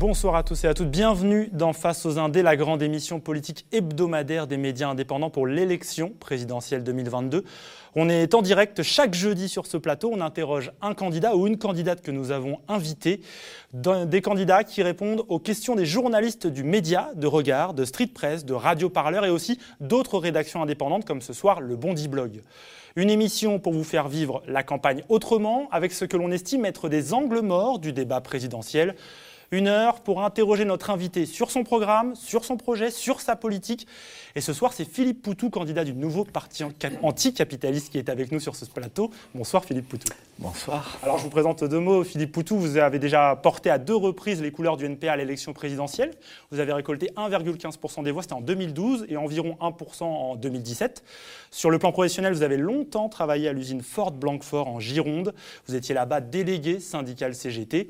[0.00, 3.66] Bonsoir à tous et à toutes, bienvenue dans Face aux Indés, la grande émission politique
[3.70, 7.44] hebdomadaire des médias indépendants pour l'élection présidentielle 2022.
[7.96, 11.58] On est en direct chaque jeudi sur ce plateau, on interroge un candidat ou une
[11.58, 13.20] candidate que nous avons invité,
[13.74, 18.46] des candidats qui répondent aux questions des journalistes du média, de regard, de street press,
[18.46, 22.40] de radio parleur et aussi d'autres rédactions indépendantes comme ce soir le Bondi Blog.
[22.96, 26.88] Une émission pour vous faire vivre la campagne autrement, avec ce que l'on estime être
[26.88, 28.96] des angles morts du débat présidentiel.
[29.52, 33.88] Une heure pour interroger notre invité sur son programme, sur son projet, sur sa politique.
[34.36, 36.62] Et ce soir, c'est Philippe Poutou, candidat du nouveau parti
[37.02, 39.10] anticapitaliste, qui est avec nous sur ce plateau.
[39.34, 40.06] Bonsoir Philippe Poutou.
[40.38, 40.96] Bonsoir.
[41.02, 42.04] Alors je vous présente deux mots.
[42.04, 45.52] Philippe Poutou, vous avez déjà porté à deux reprises les couleurs du NPA à l'élection
[45.52, 46.12] présidentielle.
[46.52, 51.02] Vous avez récolté 1,15% des voix, c'était en 2012, et environ 1% en 2017.
[51.50, 55.34] Sur le plan professionnel, vous avez longtemps travaillé à l'usine Ford Blanquefort en Gironde.
[55.66, 57.88] Vous étiez là-bas délégué syndical CGT.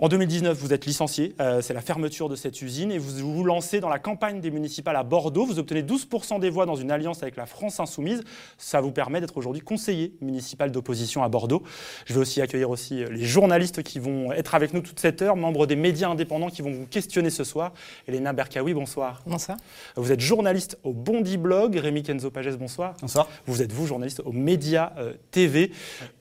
[0.00, 3.44] En 2019, vous êtes licencié, euh, c'est la fermeture de cette usine et vous vous
[3.44, 5.46] lancez dans la campagne des municipales à Bordeaux.
[5.46, 8.24] Vous obtenez 12% des voix dans une alliance avec la France Insoumise.
[8.58, 11.62] Ça vous permet d'être aujourd'hui conseiller municipal d'opposition à Bordeaux.
[12.06, 15.36] Je vais aussi accueillir aussi les journalistes qui vont être avec nous toute cette heure,
[15.36, 17.72] membres des médias indépendants qui vont vous questionner ce soir.
[18.08, 19.22] Elena Berkaoui, bonsoir.
[19.26, 19.58] Bonsoir.
[19.94, 21.76] Vous êtes journaliste au Bondi Blog.
[21.76, 22.94] Rémi Kenzo Pages, bonsoir.
[23.00, 23.28] Bonsoir.
[23.46, 25.70] Vous êtes vous journaliste au Média euh, TV.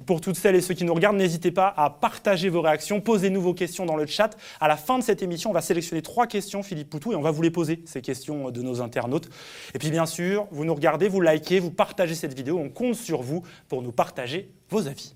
[0.05, 3.41] Pour toutes celles et ceux qui nous regardent, n'hésitez pas à partager vos réactions, posez-nous
[3.41, 4.37] vos questions dans le chat.
[4.59, 7.21] À la fin de cette émission, on va sélectionner trois questions, Philippe Poutou, et on
[7.21, 9.29] va vous les poser, ces questions de nos internautes.
[9.73, 12.57] Et puis bien sûr, vous nous regardez, vous likez, vous partagez cette vidéo.
[12.57, 15.15] On compte sur vous pour nous partager vos avis.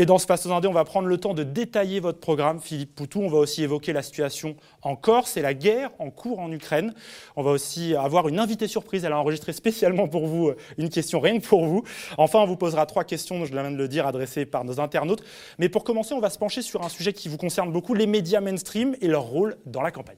[0.00, 2.58] Et dans ce Face aux Indés, on va prendre le temps de détailler votre programme,
[2.58, 3.20] Philippe Poutou.
[3.20, 6.94] On va aussi évoquer la situation en Corse et la guerre en cours en Ukraine.
[7.36, 9.04] On va aussi avoir une invitée surprise.
[9.04, 11.84] Elle a enregistré spécialement pour vous euh, une question rien que pour vous.
[12.16, 15.22] Enfin, on vous posera trois questions, je viens de le dire, adressées par nos internautes.
[15.58, 18.06] Mais pour commencer, on va se pencher sur un sujet qui vous concerne beaucoup, les
[18.06, 20.16] médias mainstream et leur rôle dans la campagne.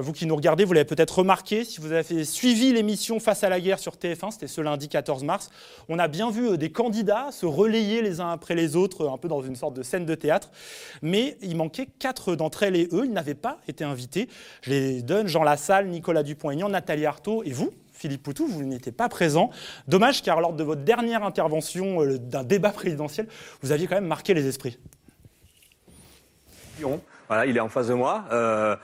[0.00, 3.48] Vous qui nous regardez, vous l'avez peut-être remarqué, si vous avez suivi l'émission Face à
[3.48, 5.50] la guerre sur TF1, c'était ce lundi 14 mars,
[5.88, 9.16] on a bien vu euh, des candidats se relayer les uns après les autres, un
[9.16, 10.50] peu dans une sorte de scène de théâtre,
[11.02, 14.28] mais il manquait quatre d'entre elles et eux, ils n'avaient pas été invités.
[14.62, 18.92] Je les donne, Jean Lassalle, Nicolas Dupont-Aignan, Nathalie Arthaud et vous, Philippe Poutou, vous n'étiez
[18.92, 19.50] pas présent.
[19.88, 23.28] Dommage car lors de votre dernière intervention euh, d'un débat présidentiel,
[23.62, 24.78] vous aviez quand même marqué les esprits.
[27.28, 28.24] Voilà, il est en face de moi.
[28.32, 28.76] Euh,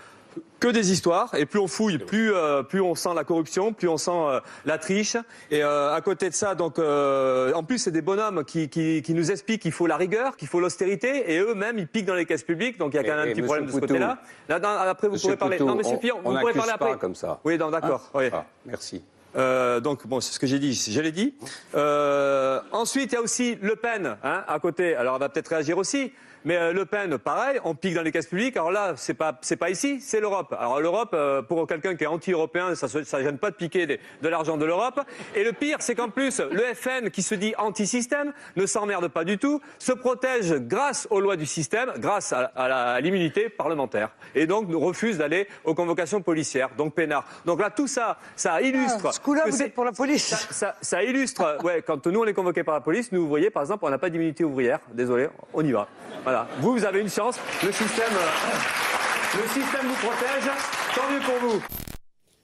[0.61, 3.89] que des histoires et plus on fouille, plus euh, plus on sent la corruption, plus
[3.89, 5.17] on sent euh, la triche.
[5.51, 9.15] Et euh, à côté de ça, donc en plus c'est des bonhommes qui, qui, qui
[9.15, 12.27] nous expliquent qu'il faut la rigueur, qu'il faut l'austérité, et eux-mêmes ils piquent dans les
[12.27, 12.79] caisses publiques.
[12.79, 14.19] Donc il y a quand même un petit problème de ce côté-là.
[14.49, 14.59] Là,
[14.89, 15.57] après vous pourrez parler.
[15.57, 16.91] Poutou, non, Monsieur Fillon, on, vous on pourrez parler après.
[16.91, 17.41] Pas comme ça.
[17.45, 18.11] Oui, d'accord.
[18.15, 18.31] Hein oui.
[18.33, 19.03] ah, merci.
[19.37, 21.35] Euh, donc bon, c'est ce que j'ai dit, je l'ai dit.
[21.75, 24.95] Euh, ensuite, il y a aussi Le Pen hein, à côté.
[24.95, 26.13] Alors, elle va peut-être réagir aussi.
[26.47, 28.57] Mais euh, Le Pen, pareil, on pique dans les caisses publiques.
[28.57, 30.55] Alors là, c'est pas c'est pas ici, c'est l'Europe.
[30.59, 34.01] Alors l'Europe, euh, pour quelqu'un qui est anti-européen, ça ça gêne pas de piquer des,
[34.23, 35.01] de l'argent de l'Europe.
[35.35, 39.25] Et le pire, c'est qu'en plus, le FN, qui se dit anti-système, ne s'emmerde pas
[39.25, 44.47] du tout, se protège grâce aux lois du système, grâce à, à l'immunité parlementaire, et
[44.47, 47.25] donc refuse d'aller aux convocations policières, donc peinard.
[47.45, 49.13] Donc là, tout ça, ça illustre.
[49.13, 50.27] Ce coup-là, vous êtes pour la police.
[50.29, 53.29] ça, ça- ça illustre, ouais, quand nous on est convoqués par la police, nous vous
[53.29, 55.89] voyez par exemple, on n'a pas d'immunité ouvrière, désolé, on y va.
[56.23, 56.36] Voilà.
[56.61, 60.51] Vous, vous avez une chance, le système, euh, le système vous protège,
[60.95, 61.63] tant mieux pour vous.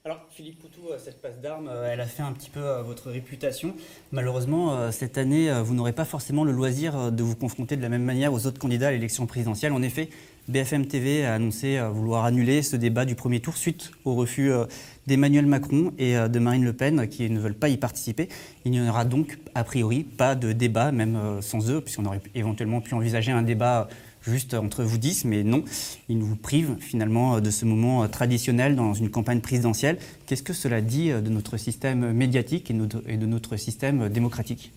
[0.05, 3.11] Alors, Philippe Poutou, euh, cette passe d'armes, euh, elle a fait un petit peu votre
[3.11, 3.75] réputation.
[4.11, 8.03] Malheureusement, cette année, vous n'aurez pas forcément le loisir de vous confronter de la même
[8.03, 9.73] manière aux autres candidats à l'élection présidentielle.
[9.73, 10.09] En effet,
[10.49, 14.51] BFM TV a annoncé euh, vouloir annuler ce débat du premier tour suite au refus
[14.51, 14.65] euh,
[15.07, 18.27] d'Emmanuel Macron et euh, de Marine Le Pen qui ne veulent pas y participer.
[18.65, 22.81] Il n'y aura donc, a priori, pas de débat, même sans eux, puisqu'on aurait éventuellement
[22.81, 23.87] pu envisager un débat
[24.21, 25.63] juste entre vous dix, mais non,
[26.09, 29.97] ils nous privent finalement de ce moment traditionnel dans une campagne présidentielle.
[30.25, 34.71] Qu'est-ce que cela dit de notre système médiatique et de notre système démocratique?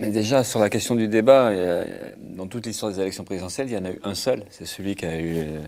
[0.00, 1.84] Mais déjà, sur la question du débat, euh,
[2.20, 4.44] dans toute l'histoire des élections présidentielles, il y en a eu un seul.
[4.50, 5.58] C'est celui qui a, eu, euh,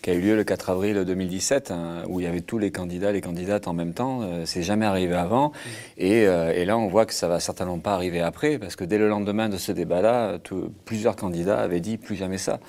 [0.00, 2.70] qui a eu lieu le 4 avril 2017, hein, où il y avait tous les
[2.70, 4.20] candidats, les candidates en même temps.
[4.22, 5.50] Euh, c'est jamais arrivé avant.
[5.98, 8.96] Et, et, là, on voit que ça va certainement pas arriver après, parce que dès
[8.96, 10.38] le lendemain de ce débat-là,
[10.84, 12.60] plusieurs candidats avaient dit plus jamais ça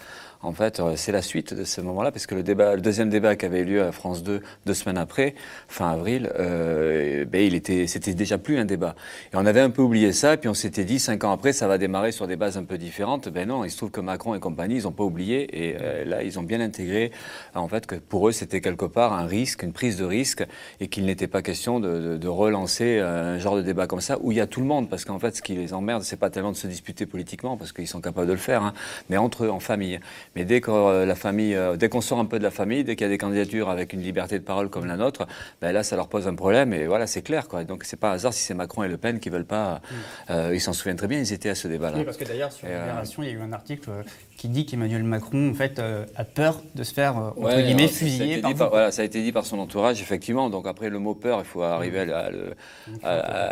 [0.43, 3.09] en fait, euh, c'est la suite de ce moment-là, parce que le, débat, le deuxième
[3.09, 5.35] débat qui avait eu lieu à France 2 deux semaines après,
[5.67, 8.95] fin avril, euh, ben, il était, c'était déjà plus un débat.
[9.33, 11.67] Et on avait un peu oublié ça, puis on s'était dit, cinq ans après, ça
[11.67, 13.29] va démarrer sur des bases un peu différentes.
[13.29, 16.05] Ben non, il se trouve que Macron et compagnie, ils n'ont pas oublié, et euh,
[16.05, 17.11] là, ils ont bien intégré,
[17.53, 20.45] en fait, que pour eux, c'était quelque part un risque, une prise de risque,
[20.79, 24.31] et qu'il n'était pas question de, de, relancer un genre de débat comme ça, où
[24.31, 26.29] il y a tout le monde, parce qu'en fait, ce qui les emmerde, c'est pas
[26.29, 28.73] tellement de se disputer politiquement, parce qu'ils sont capables de le faire, hein,
[29.09, 29.99] mais entre eux, en famille.
[30.35, 32.83] Mais dès que euh, la famille, euh, dès qu'on sort un peu de la famille,
[32.83, 35.27] dès qu'il y a des candidatures avec une liberté de parole comme la nôtre,
[35.61, 36.73] ben là, ça leur pose un problème.
[36.73, 37.47] Et voilà, c'est clair.
[37.47, 37.65] Quoi.
[37.65, 39.75] Donc, c'est pas un hasard si c'est Macron et Le Pen qui veulent pas.
[39.75, 39.95] Mm.
[40.29, 41.19] Euh, ils s'en souviennent très bien.
[41.19, 41.97] Ils étaient à ce débat-là.
[41.97, 43.89] Oui, parce que d'ailleurs, sur Libération, il y a eu un article
[44.37, 45.81] qui dit qu'Emmanuel Macron, en fait,
[46.15, 48.41] a peur de se faire entre guillemets fusiller.
[48.41, 50.49] Ça voilà, ça a été dit par son entourage, effectivement.
[50.49, 52.55] Donc après, le mot peur, il faut arriver à, le,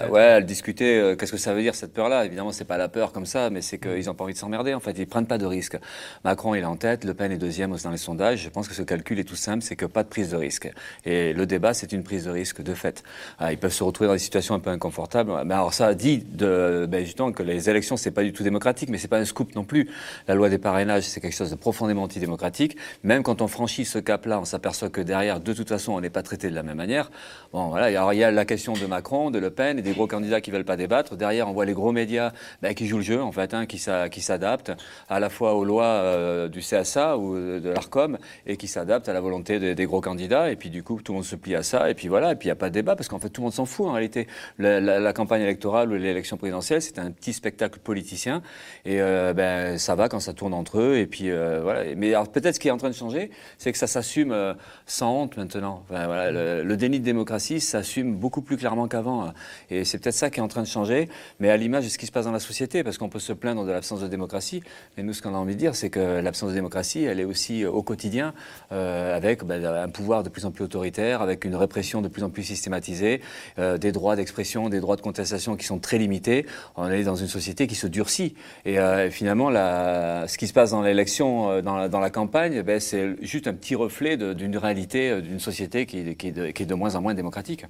[0.10, 1.16] ouais, à le discuter.
[1.20, 2.26] Qu'est-ce que ça veut dire cette peur-là?
[2.26, 4.74] Évidemment, c'est pas la peur comme ça, mais c'est qu'ils n'ont pas envie de s'emmerder.
[4.74, 5.78] En fait, ils prennent pas de risques.
[6.24, 7.04] Macron, il est en tête.
[7.04, 8.44] Le Pen est deuxième dans les sondages.
[8.44, 10.72] Je pense que ce calcul est tout simple, c'est que pas de prise de risque.
[11.06, 13.04] Et le débat, c'est une prise de risque de fait.
[13.40, 15.32] Ah, ils peuvent se retrouver dans des situations un peu inconfortables.
[15.46, 18.90] Mais alors ça dit de, ben justement que les élections, c'est pas du tout démocratique,
[18.90, 19.90] mais c'est pas un scoop non plus.
[20.28, 22.78] La loi des parrainages, c'est quelque chose de profondément antidémocratique.
[23.04, 26.10] Même quand on franchit ce cap-là, on s'aperçoit que derrière, de toute façon, on n'est
[26.10, 27.12] pas traité de la même manière.
[27.52, 27.88] Bon, voilà.
[27.88, 30.42] Alors, il y a la question de Macron, de Le Pen et des gros candidats
[30.42, 31.16] qui veulent pas débattre.
[31.16, 32.32] Derrière, on voit les gros médias
[32.62, 34.72] ben, qui jouent le jeu, en fait, hein, qui s'adaptent
[35.10, 39.14] à la fois aux lois euh, du CSA ou de l'ARCOM et qui s'adaptent à
[39.14, 40.52] la volonté des, gros candidats.
[40.52, 41.90] Et puis du coup, tout le monde se plie à ça.
[41.90, 43.42] Et puis voilà, et puis il n'y a pas de débat parce qu'en fait, tout
[43.42, 44.28] le monde s'en fout en réalité.
[44.58, 48.42] La, campagne électorale ou l'élection présidentielle, c'est un petit spectacle politicien.
[48.86, 50.98] Et euh, ben, ça va quand ça tourne entre eux.
[50.98, 51.84] Et puis euh, voilà.
[51.96, 54.54] Mais peut-être ce qui est en train de changer, c'est que ça s'assume euh,
[54.86, 55.84] sans honte maintenant.
[55.90, 59.34] le, déni de démocratie s'assume beaucoup plus clairement qu'avant.
[59.70, 61.10] Et c'est peut-être ça qui est en train de changer.
[61.40, 63.34] Mais à l'image de ce qui se passe dans la société, parce qu'on peut se
[63.34, 64.62] plaindre de l'absence de démocratie.
[64.98, 67.26] Mais nous, ce qu'on a envie de dire, c'est que l'absence de démocratie, elle est
[67.26, 68.34] aussi au quotidien,
[68.72, 72.24] euh, avec ben, un pouvoir de plus en plus autoritaire, avec une répression de plus
[72.24, 73.22] en plus systématisée,
[73.58, 76.46] euh, des droits d'expression, des droits de contestation qui sont très limités.
[76.76, 78.36] On est dans une société qui se durcit.
[78.66, 83.48] Et euh, finalement, ce qui se passe dans l'élection, dans, la campagne, ben, c'est juste
[83.48, 87.66] un petit reflet d'une réalité d'une société qui est de moins en moins démocratique.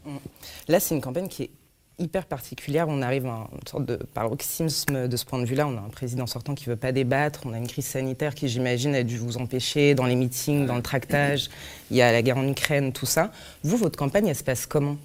[0.67, 1.51] Là, c'est une campagne qui est
[1.99, 2.87] hyper particulière.
[2.89, 5.67] On arrive à une sorte de paroxysme de ce point de vue-là.
[5.67, 7.41] On a un président sortant qui ne veut pas débattre.
[7.45, 10.75] On a une crise sanitaire qui, j'imagine, a dû vous empêcher dans les meetings, dans
[10.75, 11.49] le tractage.
[11.91, 13.31] Il y a la guerre en Ukraine, tout ça.
[13.63, 14.97] Vous, votre campagne, elle se passe comment?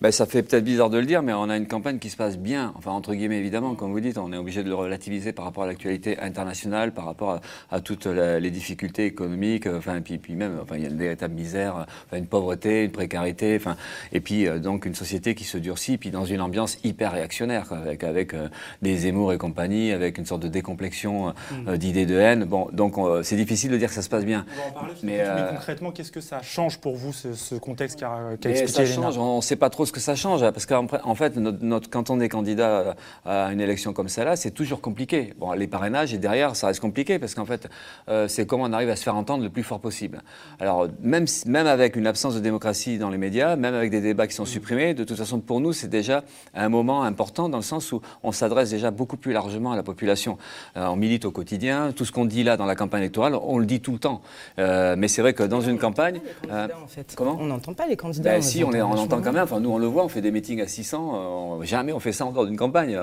[0.00, 2.16] Ben, ça fait peut-être bizarre de le dire, mais on a une campagne qui se
[2.16, 2.72] passe bien.
[2.76, 5.64] Enfin, entre guillemets, évidemment, comme vous dites, on est obligé de le relativiser par rapport
[5.64, 10.58] à l'actualité internationale, par rapport à, toutes les difficultés économiques, enfin, et puis, puis même,
[10.62, 13.76] enfin, il y a une véritable misère, enfin, une pauvreté, une précarité, enfin,
[14.12, 17.72] et puis euh, donc une société qui se durcit, puis dans une ambiance hyper réactionnaire,
[17.72, 18.48] avec, avec euh,
[18.82, 21.78] des Zemmour et compagnie, avec une sorte de décomplexion euh, mm.
[21.78, 22.44] d'idées de haine.
[22.44, 24.46] Bon, donc c'est difficile de dire que ça se passe bien.
[24.54, 28.36] On va en parler, mais, concrètement, qu'est-ce que ça change pour vous, ce, contexte qu'a
[28.40, 30.66] qu expliqué Ça change, on ne sait pas trop ce que ça change, hein, parce
[30.66, 35.34] qu'en fait, notre, quand on est candidat à une élection comme celle-là, c'est toujours compliqué.
[35.38, 37.68] Bon, les parrainages et derrière, ça reste compliqué parce qu'en fait,
[38.08, 40.22] euh, c'est comment on arrive à se faire entendre le plus fort possible.
[40.60, 44.26] Alors, même, même avec une absence de démocratie dans les médias, même avec des débats
[44.26, 47.62] qui sont supprimés, de toute façon, pour nous, c'est déjà un moment important dans le
[47.62, 50.38] sens où on s'adresse déjà beaucoup plus largement à la population.
[50.76, 53.58] Euh, on milite au quotidien, tout ce qu'on dit là dans la campagne électorale, on
[53.58, 54.22] le dit tout le temps.
[54.58, 56.20] Euh, mais c'est vrai que dans une campagne,
[56.50, 57.14] en fait.
[57.16, 58.34] comment On n'entend pas les candidats.
[58.34, 59.44] Ben, si, on, on entend quand même.
[59.44, 61.58] Enfin, nous, on le voit, on fait des meetings à 600.
[61.60, 62.96] Euh, jamais on fait ça encore d'une campagne.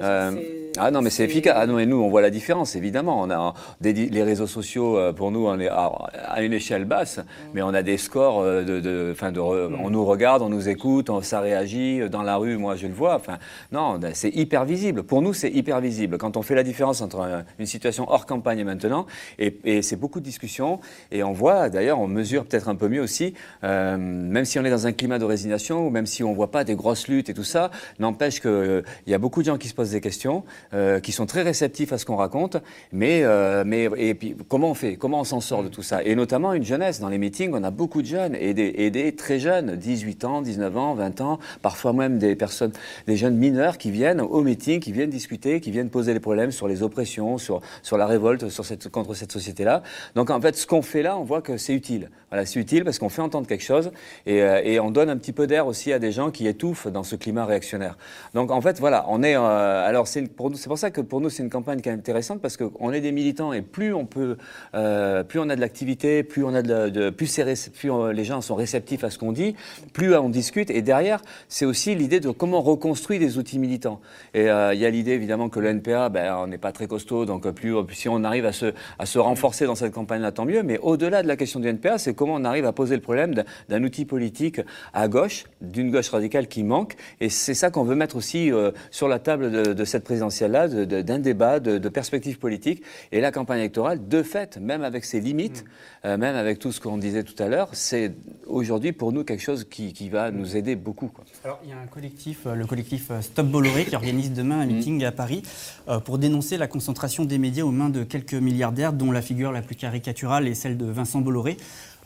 [0.00, 0.30] Euh,
[0.78, 1.54] ah non, mais c'est efficace.
[1.56, 3.20] Ah non, et nous, on voit la différence, évidemment.
[3.20, 7.20] On a des, les réseaux sociaux, euh, pour nous, on est à, une échelle basse,
[7.54, 8.80] mais on a des scores de.
[8.80, 9.78] de, fin de mm.
[9.82, 12.08] On nous regarde, on nous écoute, on, ça réagit.
[12.08, 13.16] Dans la rue, moi, je le vois.
[13.16, 13.38] Enfin,
[13.72, 15.02] non, c'est hyper visible.
[15.02, 16.18] Pour nous, c'est hyper visible.
[16.18, 19.06] Quand on fait la différence entre une situation hors campagne et maintenant,
[19.38, 20.78] et, et c'est beaucoup de discussions,
[21.10, 24.70] et on voit, d'ailleurs, on mesure peut-être un peu mieux aussi, même si on est
[24.70, 27.34] dans un climat de résignation, ou même si on voit pas des grosses luttes et
[27.34, 30.44] tout ça, n'empêche qu'il euh, y a beaucoup de gens qui se posent des questions.
[30.74, 32.56] euh, qui sont très réceptifs à ce qu'on raconte,
[32.92, 36.02] mais, euh, mais et puis comment on fait, comment on s'en sort de tout ça,
[36.02, 37.00] et notamment une jeunesse.
[37.00, 40.76] Dans les meetings, on a beaucoup de jeunes et des, très jeunes, 18 ans, 19
[40.76, 42.72] ans, 20 ans, parfois même des personnes,
[43.06, 46.50] des jeunes mineurs qui viennent au meeting, qui viennent discuter, qui viennent poser les problèmes
[46.52, 49.82] sur les oppressions, sur, sur la révolte sur cette, contre cette société-là.
[50.14, 52.10] Donc en fait, ce qu'on fait là, on voit que c'est utile.
[52.30, 53.90] Voilà, c'est utile parce qu'on fait entendre quelque chose
[54.26, 57.04] et, et on donne un petit peu d'air aussi à des gens qui étouffent dans
[57.04, 57.96] ce climat réactionnaire.
[58.34, 59.36] Donc en fait, voilà, on est.
[59.36, 62.40] Euh, alors c'est pour pour ça que pour nous c'est une campagne qui est intéressante
[62.42, 64.36] parce qu'on est des militants et plus on peut,
[64.74, 68.54] euh, plus on a de l'activité, plus on a de, plus, on- les gens sont
[68.56, 69.54] réceptifs à ce qu'on dit,
[69.92, 70.70] plus on discute.
[70.70, 74.00] Et derrière, c'est aussi l'idée de comment on reconstruit des outils militants.
[74.34, 76.88] Et euh, il y a l'idée évidemment que le NPA, ben, on n'est pas très
[76.88, 80.32] costaud, donc euh, plus si on arrive à se, à se renforcer dans cette campagne-là,
[80.32, 80.62] tant mieux.
[80.64, 83.34] Mais au-delà de la question du NPA, c'est comment on arrive à poser le problème
[83.68, 84.60] d'un outil politique
[84.92, 86.96] à gauche, d'une gauche radicale qui manque.
[87.20, 90.66] Et c'est ça qu'on veut mettre aussi euh, sur la table de, de cette présidentielle-là,
[90.66, 92.82] de- de- d'un débat, de, de perspectives politiques.
[93.12, 95.64] Et la campagne électorale, de fait, même avec ses limites,
[96.04, 98.12] euh, même avec tout ce qu'on disait tout à l'heure, c'est
[98.46, 101.08] aujourd'hui pour nous quelque chose qui, qui va nous aider beaucoup.
[101.08, 101.24] Quoi.
[101.44, 104.66] Alors, il y a un collectif, euh, le collectif Stop Bolloré, qui organise demain un
[104.66, 105.42] meeting à Paris
[105.88, 109.52] euh, pour dénoncer la concentration des médias aux mains de quelques milliardaires, dont la figure
[109.52, 111.56] la plus caricaturale est celle de Vincent Bolloré.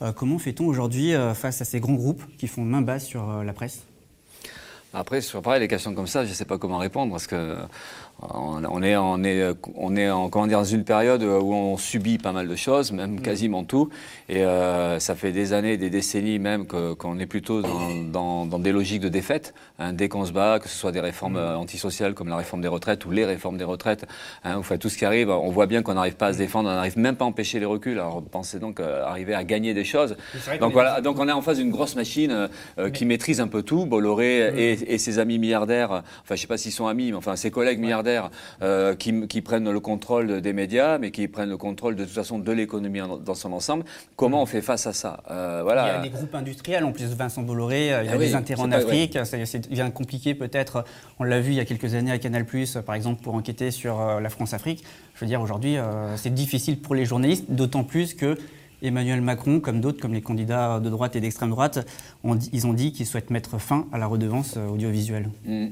[0.03, 3.31] Euh, comment fait-on aujourd'hui euh, face à ces grands groupes qui font main basse sur
[3.31, 3.83] euh, la presse?
[4.93, 7.57] Après, sur pareil, les questions comme ça, je ne sais pas comment répondre parce que
[8.21, 9.45] on est, on est,
[9.75, 12.91] on est en, comment dire, dans une période où on subit pas mal de choses,
[12.93, 13.91] même quasiment tout.
[14.29, 18.59] Et euh, ça fait des années, des décennies même qu'on est plutôt dans, dans- dans
[18.59, 19.53] des logiques de défaite.
[19.79, 19.93] hein.
[19.93, 22.69] dès qu'on se bat, que ce soit des réformes euh, antisociales comme la réforme des
[22.69, 24.07] retraites ou les réformes des retraites,
[24.45, 26.71] hein, enfin, tout ce qui arrive, on voit bien qu'on n'arrive pas à se défendre,
[26.71, 27.99] on n'arrive même pas à empêcher les reculs.
[27.99, 30.17] Alors pensez donc euh, arriver à gagner des choses.
[30.59, 33.63] Donc voilà, donc on est en face d'une grosse machine euh, qui maîtrise un peu
[33.63, 33.85] tout.
[33.85, 37.37] Bolloré et, et ses amis milliardaires, enfin je sais pas s'ils sont amis, mais enfin
[37.37, 38.06] ses collègues milliardaires
[38.63, 42.13] euh, qui, qui prennent le contrôle des médias, mais qui prennent le contrôle de toute
[42.13, 43.85] façon de l'économie dans son ensemble.
[44.17, 45.23] Comment on fait face à ça?
[45.31, 45.99] Euh, Il y Voilà.
[45.99, 48.27] a des groupes industriels, en plus de Vincent Bolloré, euh, il y a Ah oui,
[48.27, 48.73] des intérêts en.
[48.73, 50.85] Afrique, c'est bien compliqué peut-être,
[51.19, 52.45] on l'a vu il y a quelques années à Canal+,
[52.85, 54.85] par exemple, pour enquêter sur la France-Afrique.
[55.15, 58.37] Je veux dire, aujourd'hui, euh, c'est difficile pour les journalistes, d'autant plus que
[58.83, 61.87] Emmanuel Macron, comme d'autres, comme les candidats de droite et d'extrême droite,
[62.23, 65.31] ont ils ont dit qu'ils souhaitent mettre fin à la redevance audiovisuelle.
[65.47, 65.69] Mm.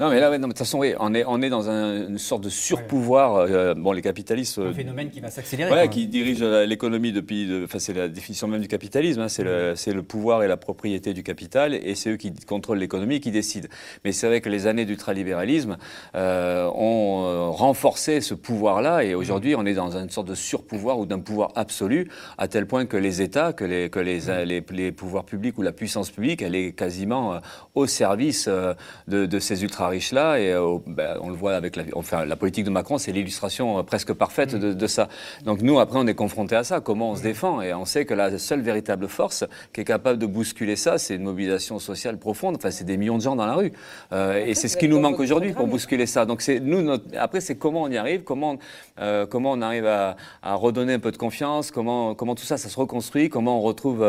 [0.00, 1.68] Non mais là, ouais, non, mais de toute façon, oui, on est, on est dans
[1.68, 3.34] un- une sorte de surpouvoir.
[3.34, 4.58] euh, bon, les capitalistes.
[4.60, 5.68] euh, Un phénomène qui va s'accélérer.
[5.70, 5.88] Quoi.
[5.88, 7.48] qui dirige euh, l'économie depuis.
[7.48, 9.22] de- Enfin, c'est la définition même du capitalisme.
[9.22, 12.78] hein, c'est le, le pouvoir et la propriété du capital, et c'est eux qui contrôlent
[12.78, 13.66] l'économie et qui décident.
[14.04, 15.78] Mais c'est vrai que les années d'ultralibéralisme
[16.14, 21.00] euh, ont euh, renforcé ce pouvoir-là, et aujourd'hui, on est dans une sorte de surpouvoir
[21.00, 24.62] ou d'un pouvoir absolu, à tel point que les États, que les, que les, les,
[24.70, 27.38] les pouvoirs publics ou la puissance publique, elle est quasiment euh,
[27.74, 28.74] au service euh,
[29.08, 32.64] de, de ces ultra-riches-là, et euh, ben, on le voit avec la, enfin, la politique
[32.64, 35.08] de Macron, c'est l'illustration euh, presque parfaite de, de ça.
[35.44, 36.80] Donc nous, après, on est confronté à ça.
[36.80, 40.18] Comment on se défend Et on sait que la seule véritable force qui est capable
[40.18, 42.56] de bousculer ça, c'est une mobilisation sociale profonde.
[42.56, 43.72] Enfin, c'est des millions de gens dans la rue.
[44.12, 46.26] Euh, et c'est ce qui nous manque aujourd'hui pour bousculer ça.
[46.26, 46.82] Donc c'est nous.
[46.82, 48.58] Notre, après, c'est comment on y arrive, comment
[49.00, 52.56] euh, comment on arrive à, à redonner un peu de confiance, comment comment tout ça,
[52.56, 54.00] ça se reconstruit, comment on retrouve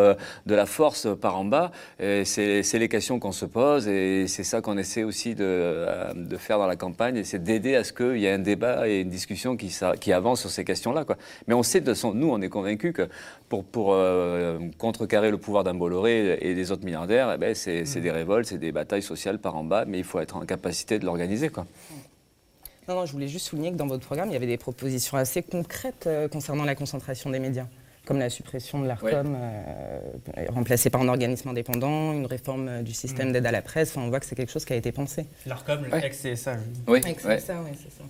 [0.46, 1.72] de la force par en bas.
[2.00, 6.38] C'est les questions qu'on se pose et c'est ça qu'on essaie aussi de, euh, de
[6.38, 9.10] faire dans la campagne, c'est d'aider à ce qu'il y ait un débat et une
[9.10, 11.06] discussion qui, ça- qui avance sur ces questions-là.
[11.48, 13.08] Mais on sait de son, nous, on est convaincus que
[13.48, 17.86] pour, pour euh, contrecarrer le pouvoir d'un Bolloré et des autres milliardaires, eh ben, c'est
[17.86, 20.46] c'est des révoltes, c'est des batailles sociales par en bas, mais il faut être en
[20.46, 21.50] capacité de l'organiser.
[22.88, 25.16] Non, non, je voulais juste souligner que dans votre programme, il y avait des propositions
[25.18, 27.68] assez concrètes euh, concernant la concentration des médias,
[28.10, 30.00] comme la suppression de l'ARCOM, euh,
[30.50, 33.92] remplacée par un organisme indépendant, une réforme euh, du système d'aide à la presse.
[33.92, 35.28] Enfin, on voit que c'est quelque chose qui a été pensé.
[35.46, 36.04] L'ARCOM, le Ouais.
[36.08, 36.58] ex-CSA.
[36.88, 38.04] Oui, ça, ouais, c'est ça.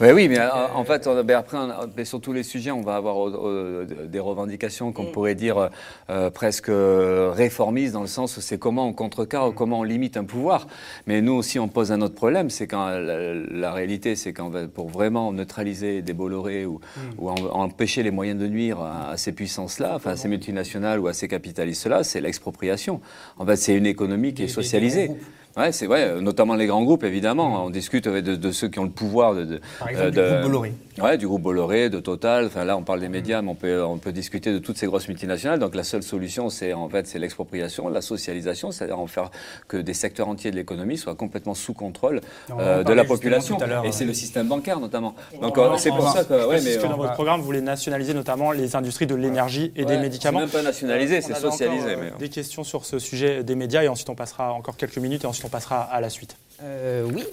[0.00, 2.80] Ouais, oui, mais euh, en fait, on- ben après, on- sur tous les sujets, on
[2.80, 5.68] va avoir euh, euh, des revendications qu'on pourrait dire
[6.08, 10.16] euh, presque euh, réformistes, dans le sens où c'est comment on contrecarre, comment on limite
[10.16, 10.68] un pouvoir.
[11.06, 14.50] Mais nous aussi, on pose un autre problème, c'est quand la, la réalité, c'est qu'en
[14.50, 16.80] fait, pour vraiment neutraliser des Bolloré ou,
[17.18, 20.98] ou en- empêcher les moyens de nuire à, à ces puissances-là, enfin à ces multinationales
[21.00, 23.02] ou à ces capitalistes-là, c'est l'expropriation.
[23.38, 25.08] En fait, c'est une économie qui est socialisée.
[25.56, 27.64] Ouais, c'est vrai, euh, notamment les grands groupes, évidemment.
[27.64, 30.10] On discute euh, de, de ceux qui ont le pouvoir de, de- Par exemple, euh,
[30.10, 30.72] du de- groupe Bolloré.
[31.02, 32.46] Ouais, du groupe Bolloré, de Total.
[32.46, 34.86] Enfin, là, on parle des médias, mais on peut, on peut discuter de toutes ces
[34.86, 35.58] grosses multinationales.
[35.58, 39.30] Donc, la seule solution, c'est en fait, c'est l'expropriation, la socialisation, c'est-à-dire en faire
[39.66, 42.20] que des secteurs entiers de l'économie soient complètement sous contrôle
[42.58, 43.58] euh, de la population.
[43.84, 45.14] Et c'est le système bancaire, notamment.
[45.40, 48.14] Donc, c'est pour va- ça que, ouais, mais que dans votre programme, vous voulez nationaliser
[48.14, 50.40] notamment les industries de l'énergie et des médicaments.
[50.40, 53.82] C'est même pas nationalisé, On c'est euh, mais- Des questions sur ce sujet des médias
[53.82, 56.36] et ensuite on passera encore quelques minutes et ensuite on passera à la suite.
[56.62, 57.24] Euh, oui.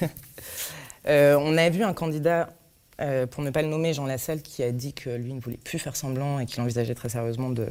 [1.06, 2.50] Euh, on a vu un candidat,
[3.00, 5.56] euh, pour ne pas le nommer, Jean Lassalle, qui a dit que lui ne voulait
[5.56, 7.66] plus faire semblant et qu'il envisageait très sérieusement de,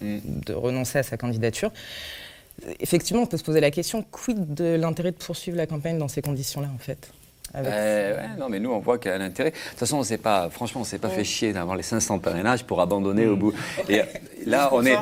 [0.00, 0.18] Mm.
[0.46, 1.72] de renoncer à sa candidature.
[2.80, 6.08] Effectivement, on peut se poser la question quid de l'intérêt de poursuivre la campagne dans
[6.08, 7.10] ces conditions-là, en fait?
[7.56, 9.50] Euh, ouais, non, mais nous, on voit qu'il y a un intérêt.
[9.50, 12.18] De toute façon, on s'est pas, franchement, on s'est pas fait chier d'avoir les 500
[12.18, 13.52] parrainages pour abandonner au bout.
[13.88, 14.04] Et euh,
[14.46, 14.96] là, on est.